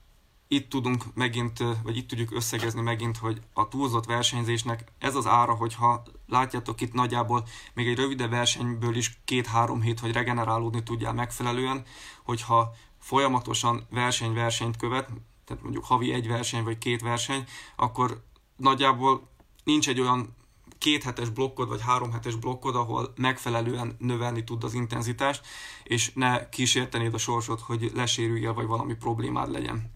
itt 0.47 0.69
tudunk 0.69 1.03
megint, 1.13 1.63
vagy 1.83 1.97
itt 1.97 2.07
tudjuk 2.07 2.35
összegezni 2.35 2.81
megint, 2.81 3.17
hogy 3.17 3.41
a 3.53 3.67
túlzott 3.67 4.05
versenyzésnek 4.05 4.83
ez 4.99 5.15
az 5.15 5.27
ára, 5.27 5.53
hogyha 5.53 6.03
látjátok 6.27 6.81
itt 6.81 6.93
nagyjából 6.93 7.47
még 7.73 7.87
egy 7.87 7.97
rövidebb 7.97 8.29
versenyből 8.29 8.95
is 8.95 9.21
két-három 9.25 9.81
hét, 9.81 9.99
hogy 9.99 10.11
regenerálódni 10.11 10.83
tudjál 10.83 11.13
megfelelően, 11.13 11.83
hogyha 12.23 12.73
folyamatosan 12.99 13.87
verseny-versenyt 13.89 14.77
követ, 14.77 15.09
tehát 15.45 15.63
mondjuk 15.63 15.85
havi 15.85 16.13
egy 16.13 16.27
verseny 16.27 16.63
vagy 16.63 16.77
két 16.77 17.01
verseny, 17.01 17.43
akkor 17.75 18.23
nagyjából 18.55 19.29
nincs 19.63 19.89
egy 19.89 20.00
olyan 20.00 20.36
két 20.78 21.04
hetes 21.04 21.30
blokkod, 21.30 21.67
vagy 21.67 21.82
három 21.82 22.12
hetes 22.12 22.36
blokkod, 22.36 22.76
ahol 22.76 23.13
megfelelően 23.15 23.95
növelni 24.00 24.43
tud 24.43 24.63
az 24.63 24.74
intenzitást, 24.74 25.45
és 25.84 26.12
ne 26.13 26.50
kísértenéd 26.50 27.13
a 27.13 27.17
sorsot, 27.17 27.62
hogy 27.62 27.91
lesérüljél, 27.93 28.54
vagy 28.54 28.65
valami 28.65 28.93
problémád 28.93 29.52
legyen. 29.52 29.91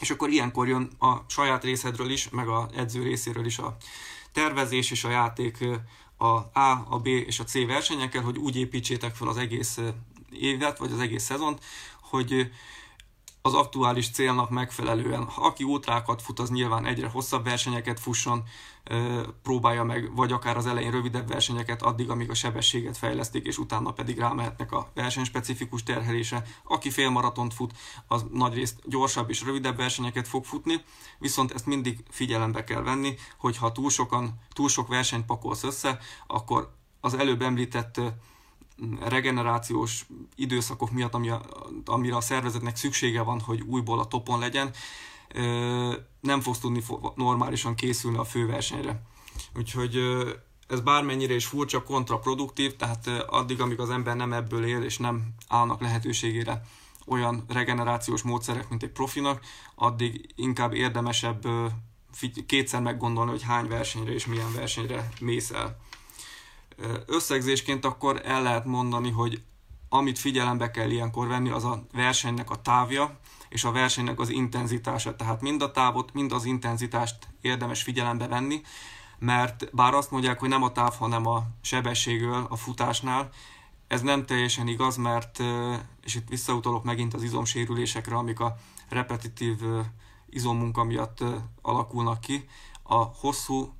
És 0.00 0.10
akkor 0.10 0.28
ilyenkor 0.28 0.68
jön 0.68 0.90
a 0.98 1.16
saját 1.26 1.64
részedről 1.64 2.10
is, 2.10 2.28
meg 2.28 2.48
a 2.48 2.68
edző 2.74 3.02
részéről 3.02 3.46
is 3.46 3.58
a 3.58 3.76
tervezés 4.32 4.90
és 4.90 5.04
a 5.04 5.10
játék 5.10 5.64
a 6.16 6.58
A, 6.60 6.86
a 6.88 6.98
B 6.98 7.06
és 7.06 7.38
a 7.38 7.44
C 7.44 7.66
versenyekkel, 7.66 8.22
hogy 8.22 8.36
úgy 8.36 8.56
építsétek 8.56 9.14
fel 9.14 9.28
az 9.28 9.36
egész 9.36 9.78
évet, 10.30 10.78
vagy 10.78 10.92
az 10.92 11.00
egész 11.00 11.24
szezont, 11.24 11.64
hogy 12.00 12.50
az 13.46 13.54
aktuális 13.54 14.10
célnak 14.10 14.50
megfelelően. 14.50 15.22
Aki 15.22 15.64
útrákat 15.64 16.22
fut, 16.22 16.38
az 16.38 16.50
nyilván 16.50 16.86
egyre 16.86 17.08
hosszabb 17.08 17.44
versenyeket 17.44 18.00
fusson, 18.00 18.42
próbálja 19.42 19.84
meg, 19.84 20.14
vagy 20.14 20.32
akár 20.32 20.56
az 20.56 20.66
elején 20.66 20.90
rövidebb 20.90 21.28
versenyeket 21.28 21.82
addig, 21.82 22.10
amíg 22.10 22.30
a 22.30 22.34
sebességet 22.34 22.96
fejlesztik, 22.96 23.46
és 23.46 23.58
utána 23.58 23.92
pedig 23.92 24.18
rámehetnek 24.18 24.72
a 24.72 24.90
versenyspecifikus 24.94 25.82
terhelése. 25.82 26.42
Aki 26.64 26.90
félmaratont 26.90 27.54
fut, 27.54 27.72
az 28.06 28.24
nagyrészt 28.32 28.80
gyorsabb 28.84 29.30
és 29.30 29.42
rövidebb 29.42 29.76
versenyeket 29.76 30.28
fog 30.28 30.44
futni, 30.44 30.84
viszont 31.18 31.52
ezt 31.52 31.66
mindig 31.66 32.04
figyelembe 32.10 32.64
kell 32.64 32.82
venni, 32.82 33.14
hogyha 33.38 33.72
túl, 33.72 33.90
sokan, 33.90 34.40
túl 34.52 34.68
sok 34.68 34.88
versenyt 34.88 35.26
pakolsz 35.26 35.64
össze, 35.64 35.98
akkor 36.26 36.74
az 37.00 37.14
előbb 37.14 37.42
említett 37.42 38.00
regenerációs 39.00 40.06
időszakok 40.34 40.90
miatt, 40.90 41.14
ami 41.14 41.28
a, 41.28 41.42
amire 41.84 42.16
a 42.16 42.20
szervezetnek 42.20 42.76
szüksége 42.76 43.22
van, 43.22 43.40
hogy 43.40 43.60
újból 43.60 43.98
a 44.00 44.06
topon 44.06 44.38
legyen, 44.38 44.70
nem 46.20 46.40
fogsz 46.40 46.58
tudni 46.58 46.82
normálisan 47.14 47.74
készülni 47.74 48.16
a 48.16 48.24
főversenyre. 48.24 49.02
Úgyhogy 49.56 50.00
ez 50.68 50.80
bármennyire 50.80 51.34
is 51.34 51.46
furcsa, 51.46 51.82
kontraproduktív, 51.82 52.76
tehát 52.76 53.06
addig, 53.26 53.60
amíg 53.60 53.80
az 53.80 53.90
ember 53.90 54.16
nem 54.16 54.32
ebből 54.32 54.66
él, 54.66 54.82
és 54.82 54.98
nem 54.98 55.34
állnak 55.48 55.80
lehetőségére 55.80 56.62
olyan 57.06 57.44
regenerációs 57.48 58.22
módszerek, 58.22 58.68
mint 58.68 58.82
egy 58.82 58.90
profinak, 58.90 59.40
addig 59.74 60.32
inkább 60.34 60.74
érdemesebb 60.74 61.46
kétszer 62.46 62.80
meggondolni, 62.80 63.30
hogy 63.30 63.42
hány 63.42 63.68
versenyre 63.68 64.12
és 64.12 64.26
milyen 64.26 64.52
versenyre 64.54 65.08
mész 65.20 65.50
el. 65.50 65.80
Összegzésként 67.06 67.84
akkor 67.84 68.20
el 68.24 68.42
lehet 68.42 68.64
mondani, 68.64 69.10
hogy 69.10 69.42
amit 69.88 70.18
figyelembe 70.18 70.70
kell 70.70 70.90
ilyenkor 70.90 71.28
venni, 71.28 71.50
az 71.50 71.64
a 71.64 71.86
versenynek 71.92 72.50
a 72.50 72.62
távja, 72.62 73.18
és 73.48 73.64
a 73.64 73.72
versenynek 73.72 74.20
az 74.20 74.28
intenzitása. 74.28 75.16
Tehát 75.16 75.40
mind 75.40 75.62
a 75.62 75.70
távot, 75.70 76.12
mind 76.12 76.32
az 76.32 76.44
intenzitást 76.44 77.28
érdemes 77.40 77.82
figyelembe 77.82 78.26
venni, 78.26 78.60
mert 79.18 79.74
bár 79.74 79.94
azt 79.94 80.10
mondják, 80.10 80.38
hogy 80.38 80.48
nem 80.48 80.62
a 80.62 80.72
táv, 80.72 80.94
hanem 80.98 81.26
a 81.26 81.46
sebességről 81.60 82.46
a 82.48 82.56
futásnál, 82.56 83.30
ez 83.86 84.02
nem 84.02 84.26
teljesen 84.26 84.68
igaz, 84.68 84.96
mert, 84.96 85.42
és 86.02 86.14
itt 86.14 86.28
visszautalok 86.28 86.84
megint 86.84 87.14
az 87.14 87.22
izomsérülésekre, 87.22 88.16
amik 88.16 88.40
a 88.40 88.56
repetitív 88.88 89.56
izommunka 90.30 90.84
miatt 90.84 91.24
alakulnak 91.62 92.20
ki, 92.20 92.48
a 92.82 92.94
hosszú 92.94 93.74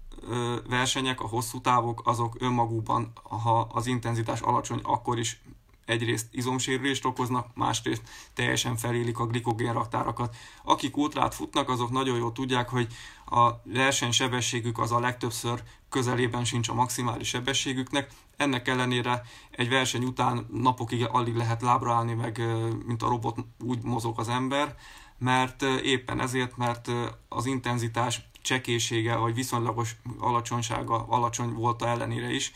versenyek, 0.68 1.20
a 1.20 1.26
hosszú 1.26 1.60
távok, 1.60 2.02
azok 2.04 2.36
önmagukban, 2.38 3.12
ha 3.22 3.60
az 3.72 3.86
intenzitás 3.86 4.40
alacsony, 4.40 4.80
akkor 4.82 5.18
is 5.18 5.40
egyrészt 5.84 6.26
izomsérülést 6.30 7.04
okoznak, 7.04 7.46
másrészt 7.54 8.02
teljesen 8.34 8.76
felélik 8.76 9.18
a 9.18 9.26
glikogén 9.26 9.72
raktárakat. 9.72 10.36
Akik 10.64 10.96
útrát 10.96 11.34
futnak, 11.34 11.68
azok 11.68 11.90
nagyon 11.90 12.18
jól 12.18 12.32
tudják, 12.32 12.68
hogy 12.68 12.86
a 13.26 13.50
versenysebességük 13.64 14.78
az 14.78 14.92
a 14.92 15.00
legtöbbször 15.00 15.62
közelében 15.88 16.44
sincs 16.44 16.68
a 16.68 16.74
maximális 16.74 17.28
sebességüknek. 17.28 18.10
Ennek 18.36 18.68
ellenére 18.68 19.22
egy 19.50 19.68
verseny 19.68 20.04
után 20.04 20.46
napokig 20.52 21.06
alig 21.10 21.36
lehet 21.36 21.62
lábra 21.62 21.94
állni, 21.94 22.14
meg 22.14 22.42
mint 22.86 23.02
a 23.02 23.08
robot 23.08 23.38
úgy 23.64 23.82
mozog 23.82 24.18
az 24.18 24.28
ember, 24.28 24.76
mert 25.18 25.62
éppen 25.62 26.20
ezért, 26.20 26.56
mert 26.56 26.90
az 27.28 27.46
intenzitás 27.46 28.28
csekésége, 28.46 29.16
vagy 29.16 29.34
viszonylagos 29.34 29.96
alacsonysága, 30.18 31.06
alacsony 31.08 31.52
volt 31.52 31.82
ellenére 31.82 32.30
is, 32.30 32.52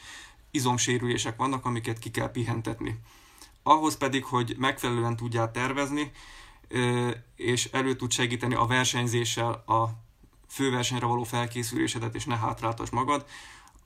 izomsérülések 0.51 1.37
vannak, 1.37 1.65
amiket 1.65 1.99
ki 1.99 2.11
kell 2.11 2.31
pihentetni. 2.31 3.01
Ahhoz 3.63 3.97
pedig, 3.97 4.25
hogy 4.25 4.55
megfelelően 4.59 5.17
tudjál 5.17 5.51
tervezni, 5.51 6.11
és 7.37 7.65
elő 7.65 7.97
tud 7.97 8.13
segíteni 8.13 8.55
a 8.55 8.67
versenyzéssel 8.67 9.53
a 9.53 9.89
főversenyre 10.49 11.07
való 11.07 11.23
felkészülésedet, 11.23 12.15
és 12.15 12.25
ne 12.25 12.37
hátráltas 12.37 12.91
magad, 12.91 13.27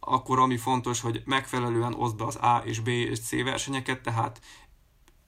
akkor 0.01 0.39
ami 0.39 0.57
fontos, 0.57 1.01
hogy 1.01 1.23
megfelelően 1.25 1.95
oszd 1.95 2.17
be 2.17 2.25
az 2.25 2.37
A 2.37 2.63
és 2.65 2.81
B 2.81 2.89
és 2.89 3.21
C 3.21 3.31
versenyeket, 3.31 4.03
tehát 4.03 4.41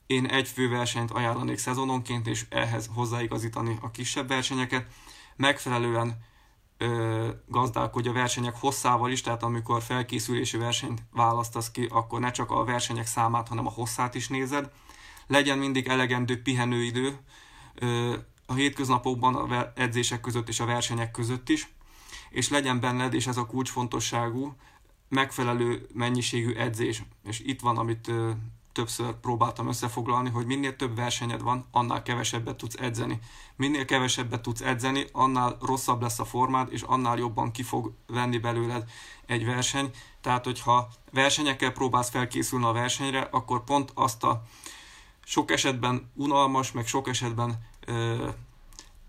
én 0.07 0.27
egy 0.27 0.49
főversenyt 0.49 1.11
ajánlanék 1.11 1.59
szezononként, 1.59 2.27
és 2.27 2.47
ehhez 2.49 2.91
hozzáigazítani 2.95 3.79
a 3.81 3.91
kisebb 3.91 4.29
versenyeket. 4.29 4.87
Megfelelően 5.37 6.25
ö, 6.79 7.29
gazdálkodj 7.47 8.09
a 8.09 8.13
versenyek 8.13 8.57
hosszával 8.57 9.11
is, 9.11 9.21
tehát 9.21 9.43
amikor 9.43 9.83
felkészülési 9.83 10.57
versenyt 10.57 11.03
választasz 11.13 11.71
ki, 11.71 11.87
akkor 11.91 12.21
ne 12.21 12.31
csak 12.31 12.51
a 12.51 12.65
versenyek 12.65 13.07
számát, 13.07 13.49
hanem 13.49 13.67
a 13.67 13.71
hosszát 13.71 14.15
is 14.15 14.29
nézed. 14.29 14.71
Legyen 15.27 15.59
mindig 15.59 15.87
elegendő 15.87 16.43
pihenőidő 16.43 17.19
ö, 17.75 18.17
a 18.47 18.55
hétköznapokban, 18.55 19.35
a 19.35 19.73
edzések 19.75 20.21
között 20.21 20.49
és 20.49 20.61
a 20.61 20.65
versenyek 20.65 21.11
között 21.11 21.49
is, 21.49 21.69
és 22.31 22.49
legyen 22.49 22.81
benned, 22.81 23.15
és 23.15 23.27
ez 23.27 23.37
a 23.37 23.47
kulcsfontosságú, 23.47 24.57
megfelelő 25.09 25.87
mennyiségű 25.95 26.55
edzés. 26.55 27.03
És 27.25 27.41
itt 27.41 27.61
van, 27.61 27.77
amit 27.77 28.11
többször 28.77 29.13
próbáltam 29.21 29.69
összefoglalni, 29.69 30.31
hogy 30.31 30.47
minél 30.47 30.77
több 30.77 30.97
versenyed 30.97 31.43
van, 31.43 31.65
annál 31.71 32.03
kevesebbet 32.03 32.57
tudsz 32.57 32.75
edzeni. 32.81 33.19
Minél 33.57 33.85
kevesebbet 33.85 34.41
tudsz 34.41 34.61
edzeni, 34.61 35.07
annál 35.13 35.57
rosszabb 35.61 36.03
lesz 36.03 36.19
a 36.19 36.25
formád, 36.25 36.73
és 36.73 36.83
annál 36.83 37.19
jobban 37.19 37.51
ki 37.51 37.63
fog 37.63 37.93
venni 38.07 38.39
belőled 38.39 38.85
egy 39.27 39.45
verseny. 39.45 39.91
Tehát, 40.21 40.45
hogyha 40.45 40.89
versenyekkel 41.13 41.73
próbálsz 41.73 42.11
felkészülni 42.11 42.65
a 42.65 42.73
versenyre, 42.73 43.21
akkor 43.21 43.65
pont 43.65 43.91
azt 43.95 44.25
a 44.25 44.43
sok 45.25 45.51
esetben 45.51 46.11
unalmas, 46.15 46.73
meg 46.73 46.87
sok 46.87 47.09
esetben 47.09 47.59
ö, 47.87 48.29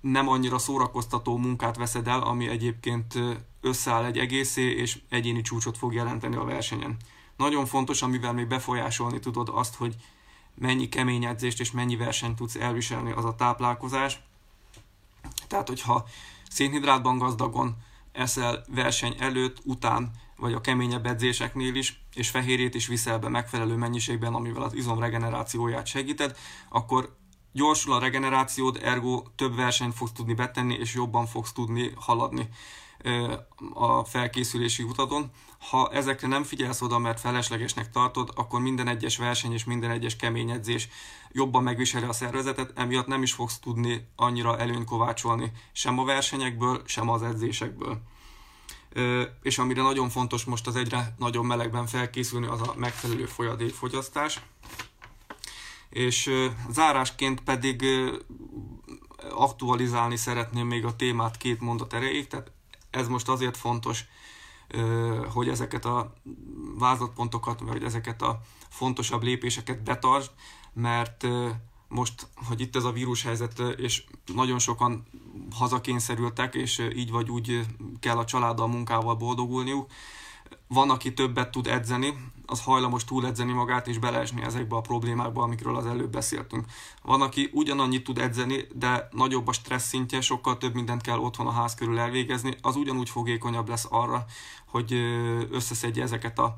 nem 0.02 0.28
annyira 0.28 0.58
szórakoztató 0.58 1.38
munkát 1.38 1.78
veszed 1.78 2.08
el, 2.08 2.22
ami 2.22 2.48
egyébként 2.48 3.20
összeáll 3.62 4.06
egy 4.06 4.18
egészé, 4.18 4.72
és 4.72 5.00
egyéni 5.10 5.42
csúcsot 5.42 5.78
fog 5.78 5.94
jelenteni 5.94 6.36
a 6.36 6.44
versenyen. 6.44 6.98
Nagyon 7.38 7.66
fontos, 7.66 8.02
amivel 8.02 8.34
még 8.34 8.48
befolyásolni 8.48 9.20
tudod 9.20 9.50
azt, 9.52 9.76
hogy 9.76 9.96
mennyi 10.56 10.90
kemény 10.90 11.26
edzést 11.26 11.60
és 11.60 11.72
mennyi 11.72 11.96
versenyt 11.96 12.36
tudsz 12.36 12.56
elviselni, 12.56 13.12
az 13.12 13.26
a 13.26 13.36
táplálkozás. 13.36 14.20
Tehát, 15.48 15.68
hogyha 15.68 16.08
szénhidrátban 16.50 17.18
gazdagon 17.18 17.76
eszel 18.12 18.64
verseny 18.68 19.16
előtt, 19.20 19.58
után, 19.64 20.12
vagy 20.38 20.54
a 20.54 20.62
keményebb 20.62 21.06
edzéseknél 21.06 21.76
is, 21.76 22.02
és 22.14 22.30
fehérjét 22.30 22.76
is 22.76 22.88
viszel 22.88 23.20
be 23.20 23.30
megfelelő 23.30 23.76
mennyiségben, 23.76 24.34
amivel 24.34 24.62
az 24.62 24.74
izom 24.74 25.00
regenerációját 25.00 25.86
segíted, 25.86 26.38
akkor 26.70 27.16
gyorsul 27.52 27.94
a 27.94 28.00
regenerációd, 28.00 28.80
ergo 28.84 29.24
több 29.36 29.56
versenyt 29.56 29.96
fogsz 29.96 30.12
tudni 30.12 30.34
betenni, 30.34 30.74
és 30.74 30.94
jobban 30.94 31.26
fogsz 31.26 31.52
tudni 31.52 31.92
haladni 31.96 32.50
a 33.74 34.04
felkészülési 34.04 34.84
utadon. 34.84 35.32
Ha 35.70 35.90
ezekre 35.92 36.28
nem 36.28 36.44
figyelsz 36.44 36.82
oda, 36.82 36.98
mert 36.98 37.20
feleslegesnek 37.20 37.92
tartod, 37.92 38.32
akkor 38.36 38.60
minden 38.60 38.88
egyes 38.88 39.18
verseny 39.18 39.54
és 39.54 39.64
minden 39.64 39.92
egyes 39.92 40.16
kemény 40.16 40.50
edzés 40.50 40.90
jobban 41.32 41.64
megviseli 41.64 42.06
a 42.06 42.14
szervezetet, 42.14 42.72
emiatt 42.76 43.08
nem 43.08 43.22
is 43.22 43.34
fogsz 43.34 43.60
tudni 43.60 44.08
annyira 44.16 44.58
előny 44.58 44.86
kovácsolni 44.86 45.52
sem 45.72 46.00
a 46.00 46.04
versenyekből, 46.04 46.82
sem 46.86 47.10
az 47.10 47.24
edzésekből. 47.24 48.02
És 49.42 49.58
amire 49.58 49.82
nagyon 49.82 50.10
fontos 50.10 50.44
most 50.44 50.68
az 50.68 50.76
egyre 50.76 51.16
nagyobb 51.18 51.46
melegben 51.46 51.86
felkészülni, 51.86 52.48
az 52.48 52.62
a 52.62 52.74
megfelelő 52.76 53.26
folyadékfogyasztás. 53.26 54.42
És 55.90 56.32
zárásként 56.70 57.42
pedig 57.42 57.86
aktualizálni 59.30 60.16
szeretném 60.16 60.68
még 60.68 60.86
a 60.86 60.96
témát 60.96 61.38
két 61.38 61.60
mondat 61.60 61.94
erejéig, 61.94 62.28
tehát 62.28 62.52
ez 62.90 63.08
most 63.08 63.30
azért 63.30 63.58
fontos, 63.58 64.06
hogy 65.34 65.50
ezeket 65.50 65.86
a 65.86 66.14
vázlatpontokat, 66.78 67.60
vagy 67.60 67.84
ezeket 67.84 68.22
a 68.22 68.40
fontosabb 68.70 69.24
lépéseket 69.24 69.84
betartsd, 69.84 70.32
mert 70.74 71.28
most, 71.88 72.28
hogy 72.48 72.62
itt 72.62 72.76
ez 72.76 72.84
a 72.84 72.92
vírushelyzet, 72.92 73.60
és 73.60 74.04
nagyon 74.34 74.60
sokan 74.60 75.08
hazakényszerültek, 75.56 76.56
és 76.56 76.88
így 76.96 77.12
vagy 77.12 77.30
úgy 77.30 77.66
kell 78.00 78.18
a 78.18 78.26
családdal, 78.26 78.68
munkával 78.68 79.16
boldogulniuk, 79.16 79.92
van, 80.68 80.90
aki 80.90 81.14
többet 81.14 81.52
tud 81.52 81.68
edzeni, 81.68 82.14
az 82.46 82.62
hajlamos 82.62 83.04
túl 83.04 83.26
edzeni 83.26 83.52
magát 83.52 83.88
és 83.88 83.98
beleesni 83.98 84.42
ezekbe 84.42 84.76
a 84.76 84.82
problémákba, 84.82 85.44
amikről 85.44 85.76
az 85.76 85.86
előbb 85.86 86.12
beszéltünk. 86.12 86.66
Van, 87.02 87.22
aki 87.22 87.50
ugyanannyit 87.54 88.04
tud 88.04 88.18
edzeni, 88.18 88.68
de 88.74 89.08
nagyobb 89.12 89.48
a 89.48 89.52
stressz 89.52 89.88
szintje, 89.88 90.22
sokkal 90.22 90.58
több 90.58 90.74
mindent 90.74 91.02
kell 91.02 91.18
otthon 91.18 91.48
a 91.48 91.52
ház 91.52 91.76
körül 91.76 92.00
elvégezni, 92.00 92.56
az 92.62 92.76
ugyanúgy 92.76 93.10
fogékonyabb 93.10 93.70
lesz 93.70 93.88
arra, 93.90 94.26
hogy 94.66 94.94
összeszedje 95.52 96.04
ezeket 96.04 96.40
a, 96.40 96.56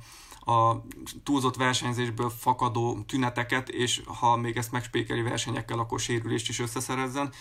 a 0.51 0.83
túlzott 1.23 1.55
versenyzésből 1.55 2.29
fakadó 2.29 3.03
tüneteket, 3.07 3.69
és 3.69 4.01
ha 4.19 4.35
még 4.35 4.57
ezt 4.57 4.71
megspékeli 4.71 5.21
versenyekkel, 5.21 5.79
akkor 5.79 5.99
sérülést 5.99 6.49
is 6.49 6.59
összeszerezzen. 6.59 7.31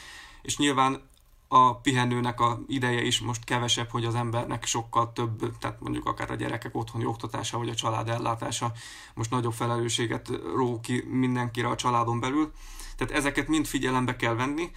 És 0.42 0.58
nyilván 0.58 1.02
a 1.48 1.74
pihenőnek 1.74 2.40
a 2.40 2.60
ideje 2.66 3.02
is 3.02 3.20
most 3.20 3.44
kevesebb, 3.44 3.90
hogy 3.90 4.04
az 4.04 4.14
embernek 4.14 4.64
sokkal 4.64 5.12
több, 5.12 5.58
tehát 5.58 5.80
mondjuk 5.80 6.06
akár 6.06 6.30
a 6.30 6.34
gyerekek 6.34 6.76
otthoni 6.76 7.04
oktatása, 7.04 7.58
vagy 7.58 7.68
a 7.68 7.74
család 7.74 8.08
ellátása 8.08 8.72
most 9.14 9.30
nagyobb 9.30 9.52
felelősséget 9.52 10.28
ró 10.54 10.80
ki 10.80 11.04
mindenkire 11.10 11.68
a 11.68 11.76
családon 11.76 12.20
belül. 12.20 12.52
Tehát 12.96 13.14
ezeket 13.14 13.48
mind 13.48 13.66
figyelembe 13.66 14.16
kell 14.16 14.34
venni, 14.34 14.70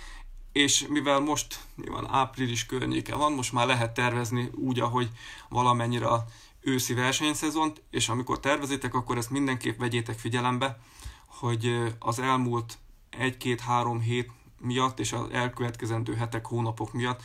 és 0.52 0.86
mivel 0.90 1.20
most 1.20 1.60
nyilván 1.76 2.08
április 2.10 2.66
környéke 2.66 3.16
van, 3.16 3.34
most 3.34 3.54
már 3.54 3.68
lehet 3.68 3.94
tervezni 3.94 4.50
úgy, 4.56 4.80
ahogy 4.80 5.10
valamennyire 5.50 6.08
a 6.08 6.26
őszi 6.62 6.94
versenyszezont, 6.94 7.82
és 7.90 8.10
amikor 8.10 8.40
tervezitek, 8.40 8.94
akkor 8.94 9.18
ezt 9.18 9.30
mindenképp 9.30 9.80
vegyétek 9.80 10.20
figyelembe, 10.20 10.80
hogy 11.26 11.94
az 12.00 12.20
elmúlt 12.20 12.78
egy-két-három 13.10 14.00
hét 14.00 14.32
miatt 14.62 15.00
és 15.00 15.14
az 15.14 15.30
elkövetkezendő 15.32 16.16
hetek, 16.16 16.46
hónapok 16.46 16.94
miatt 16.94 17.22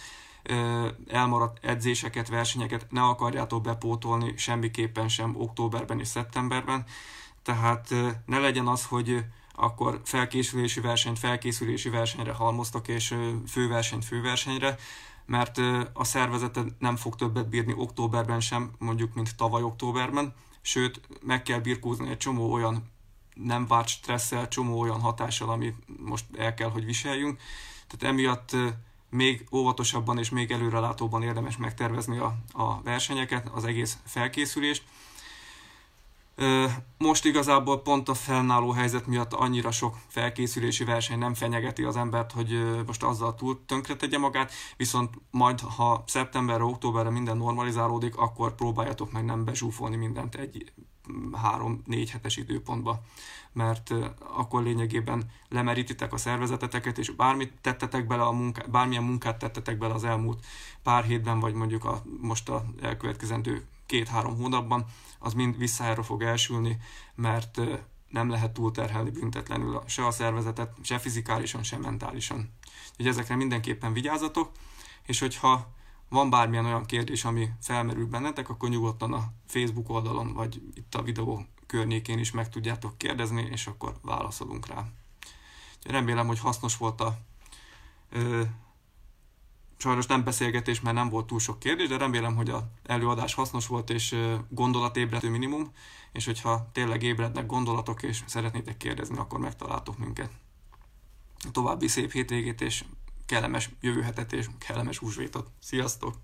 elmaradt 1.08 1.64
edzéseket, 1.64 2.28
versenyeket 2.28 2.86
ne 2.90 3.02
akarjátok 3.02 3.62
bepótolni 3.62 4.36
semmiképpen 4.36 5.08
sem 5.08 5.34
októberben 5.36 6.00
és 6.00 6.08
szeptemberben. 6.08 6.84
Tehát 7.42 7.94
ne 8.26 8.38
legyen 8.38 8.66
az, 8.66 8.84
hogy 8.84 9.24
akkor 9.54 10.00
felkészülési 10.04 10.80
versenyt 10.80 11.18
felkészülési 11.18 11.88
versenyre 11.88 12.32
halmoztok, 12.32 12.88
és 12.88 13.14
főversenyt 13.48 14.04
főversenyre, 14.04 14.76
mert 15.26 15.58
a 15.92 16.04
szervezeted 16.04 16.68
nem 16.78 16.96
fog 16.96 17.16
többet 17.16 17.48
bírni 17.48 17.74
októberben 17.76 18.40
sem, 18.40 18.70
mondjuk, 18.78 19.14
mint 19.14 19.36
tavaly 19.36 19.62
októberben, 19.62 20.34
sőt, 20.60 21.00
meg 21.22 21.42
kell 21.42 21.58
birkózni 21.58 22.10
egy 22.10 22.16
csomó 22.16 22.52
olyan 22.52 22.90
nem 23.44 23.66
várt 23.66 23.88
stresszel, 23.88 24.48
csomó 24.48 24.80
olyan 24.80 25.00
hatással, 25.00 25.50
amit 25.50 25.76
most 25.98 26.24
el 26.36 26.54
kell, 26.54 26.70
hogy 26.70 26.84
viseljünk. 26.84 27.40
Tehát 27.86 28.14
emiatt 28.14 28.56
még 29.10 29.46
óvatosabban 29.52 30.18
és 30.18 30.30
még 30.30 30.50
előrelátóban 30.50 31.22
érdemes 31.22 31.56
megtervezni 31.56 32.18
a, 32.18 32.34
a 32.52 32.82
versenyeket, 32.82 33.48
az 33.54 33.64
egész 33.64 33.98
felkészülést. 34.04 34.82
Most 36.98 37.24
igazából 37.24 37.82
pont 37.82 38.08
a 38.08 38.14
fennálló 38.14 38.70
helyzet 38.70 39.06
miatt 39.06 39.32
annyira 39.32 39.70
sok 39.70 39.96
felkészülési 40.06 40.84
verseny 40.84 41.18
nem 41.18 41.34
fenyegeti 41.34 41.82
az 41.82 41.96
embert, 41.96 42.32
hogy 42.32 42.84
most 42.86 43.02
azzal 43.02 43.34
túl 43.34 43.64
tönkre 43.66 43.96
tegye 43.96 44.18
magát, 44.18 44.52
viszont 44.76 45.14
majd 45.30 45.60
ha 45.60 46.04
szeptemberre, 46.06 46.64
októberre 46.64 47.10
minden 47.10 47.36
normalizálódik, 47.36 48.16
akkor 48.16 48.54
próbáljatok 48.54 49.12
meg 49.12 49.24
nem 49.24 49.44
bezsúfolni 49.44 49.96
mindent 49.96 50.34
egy 50.34 50.72
három-négy 51.32 52.10
hetes 52.10 52.36
időpontba, 52.36 53.02
mert 53.52 53.94
akkor 54.18 54.62
lényegében 54.62 55.30
lemerítitek 55.48 56.12
a 56.12 56.16
szervezeteteket, 56.16 56.98
és 56.98 57.10
bármit 57.10 57.52
tettetek 57.60 58.06
bele 58.06 58.22
a 58.22 58.32
munká, 58.32 58.64
bármilyen 58.70 59.02
munkát 59.02 59.38
tettetek 59.38 59.78
bele 59.78 59.94
az 59.94 60.04
elmúlt 60.04 60.46
pár 60.82 61.04
hétben, 61.04 61.40
vagy 61.40 61.54
mondjuk 61.54 61.84
a, 61.84 62.02
most 62.20 62.48
a 62.48 62.64
elkövetkezendő 62.82 63.66
két-három 63.86 64.36
hónapban, 64.36 64.84
az 65.18 65.34
mind 65.34 65.58
visszájára 65.58 66.02
fog 66.02 66.22
elsülni, 66.22 66.78
mert 67.14 67.60
nem 68.08 68.30
lehet 68.30 68.52
túlterhelni 68.52 69.10
büntetlenül 69.10 69.82
se 69.86 70.06
a 70.06 70.10
szervezetet, 70.10 70.74
se 70.82 70.98
fizikálisan, 70.98 71.62
se 71.62 71.78
mentálisan. 71.78 72.52
Úgyhogy 72.90 73.06
ezekre 73.06 73.36
mindenképpen 73.36 73.92
vigyázzatok, 73.92 74.50
és 75.02 75.20
hogyha 75.20 75.74
van 76.08 76.30
bármilyen 76.30 76.64
olyan 76.64 76.84
kérdés, 76.84 77.24
ami 77.24 77.48
felmerül 77.60 78.06
bennetek, 78.06 78.48
akkor 78.48 78.68
nyugodtan 78.68 79.12
a 79.12 79.32
Facebook 79.46 79.90
oldalon, 79.90 80.32
vagy 80.32 80.62
itt 80.74 80.94
a 80.94 81.02
videó 81.02 81.46
környékén 81.66 82.18
is 82.18 82.30
meg 82.30 82.48
tudjátok 82.48 82.98
kérdezni, 82.98 83.48
és 83.50 83.66
akkor 83.66 83.94
válaszolunk 84.02 84.66
rá. 84.66 84.84
Remélem, 85.82 86.26
hogy 86.26 86.38
hasznos 86.38 86.76
volt 86.76 87.00
a 87.00 87.18
ö, 88.10 88.42
sajnos 89.76 90.06
nem 90.06 90.24
beszélgetés, 90.24 90.80
mert 90.80 90.96
nem 90.96 91.08
volt 91.08 91.26
túl 91.26 91.38
sok 91.38 91.58
kérdés, 91.58 91.88
de 91.88 91.96
remélem, 91.96 92.36
hogy 92.36 92.50
a 92.50 92.70
előadás 92.84 93.34
hasznos 93.34 93.66
volt 93.66 93.90
és 93.90 94.16
gondolatébredő 94.48 95.30
minimum, 95.30 95.72
és 96.12 96.24
hogyha 96.24 96.68
tényleg 96.72 97.02
ébrednek 97.02 97.46
gondolatok 97.46 98.02
és 98.02 98.22
szeretnétek 98.26 98.76
kérdezni, 98.76 99.18
akkor 99.18 99.38
megtaláltok 99.38 99.98
minket. 99.98 100.30
További 101.52 101.88
szép 101.88 102.12
hétvégét 102.12 102.60
és 102.60 102.84
kellemes 103.26 103.70
jövő 103.80 104.02
hetet 104.02 104.32
és 104.32 104.46
kellemes 104.58 104.98
húsvétot. 104.98 105.50
Sziasztok! 105.60 106.14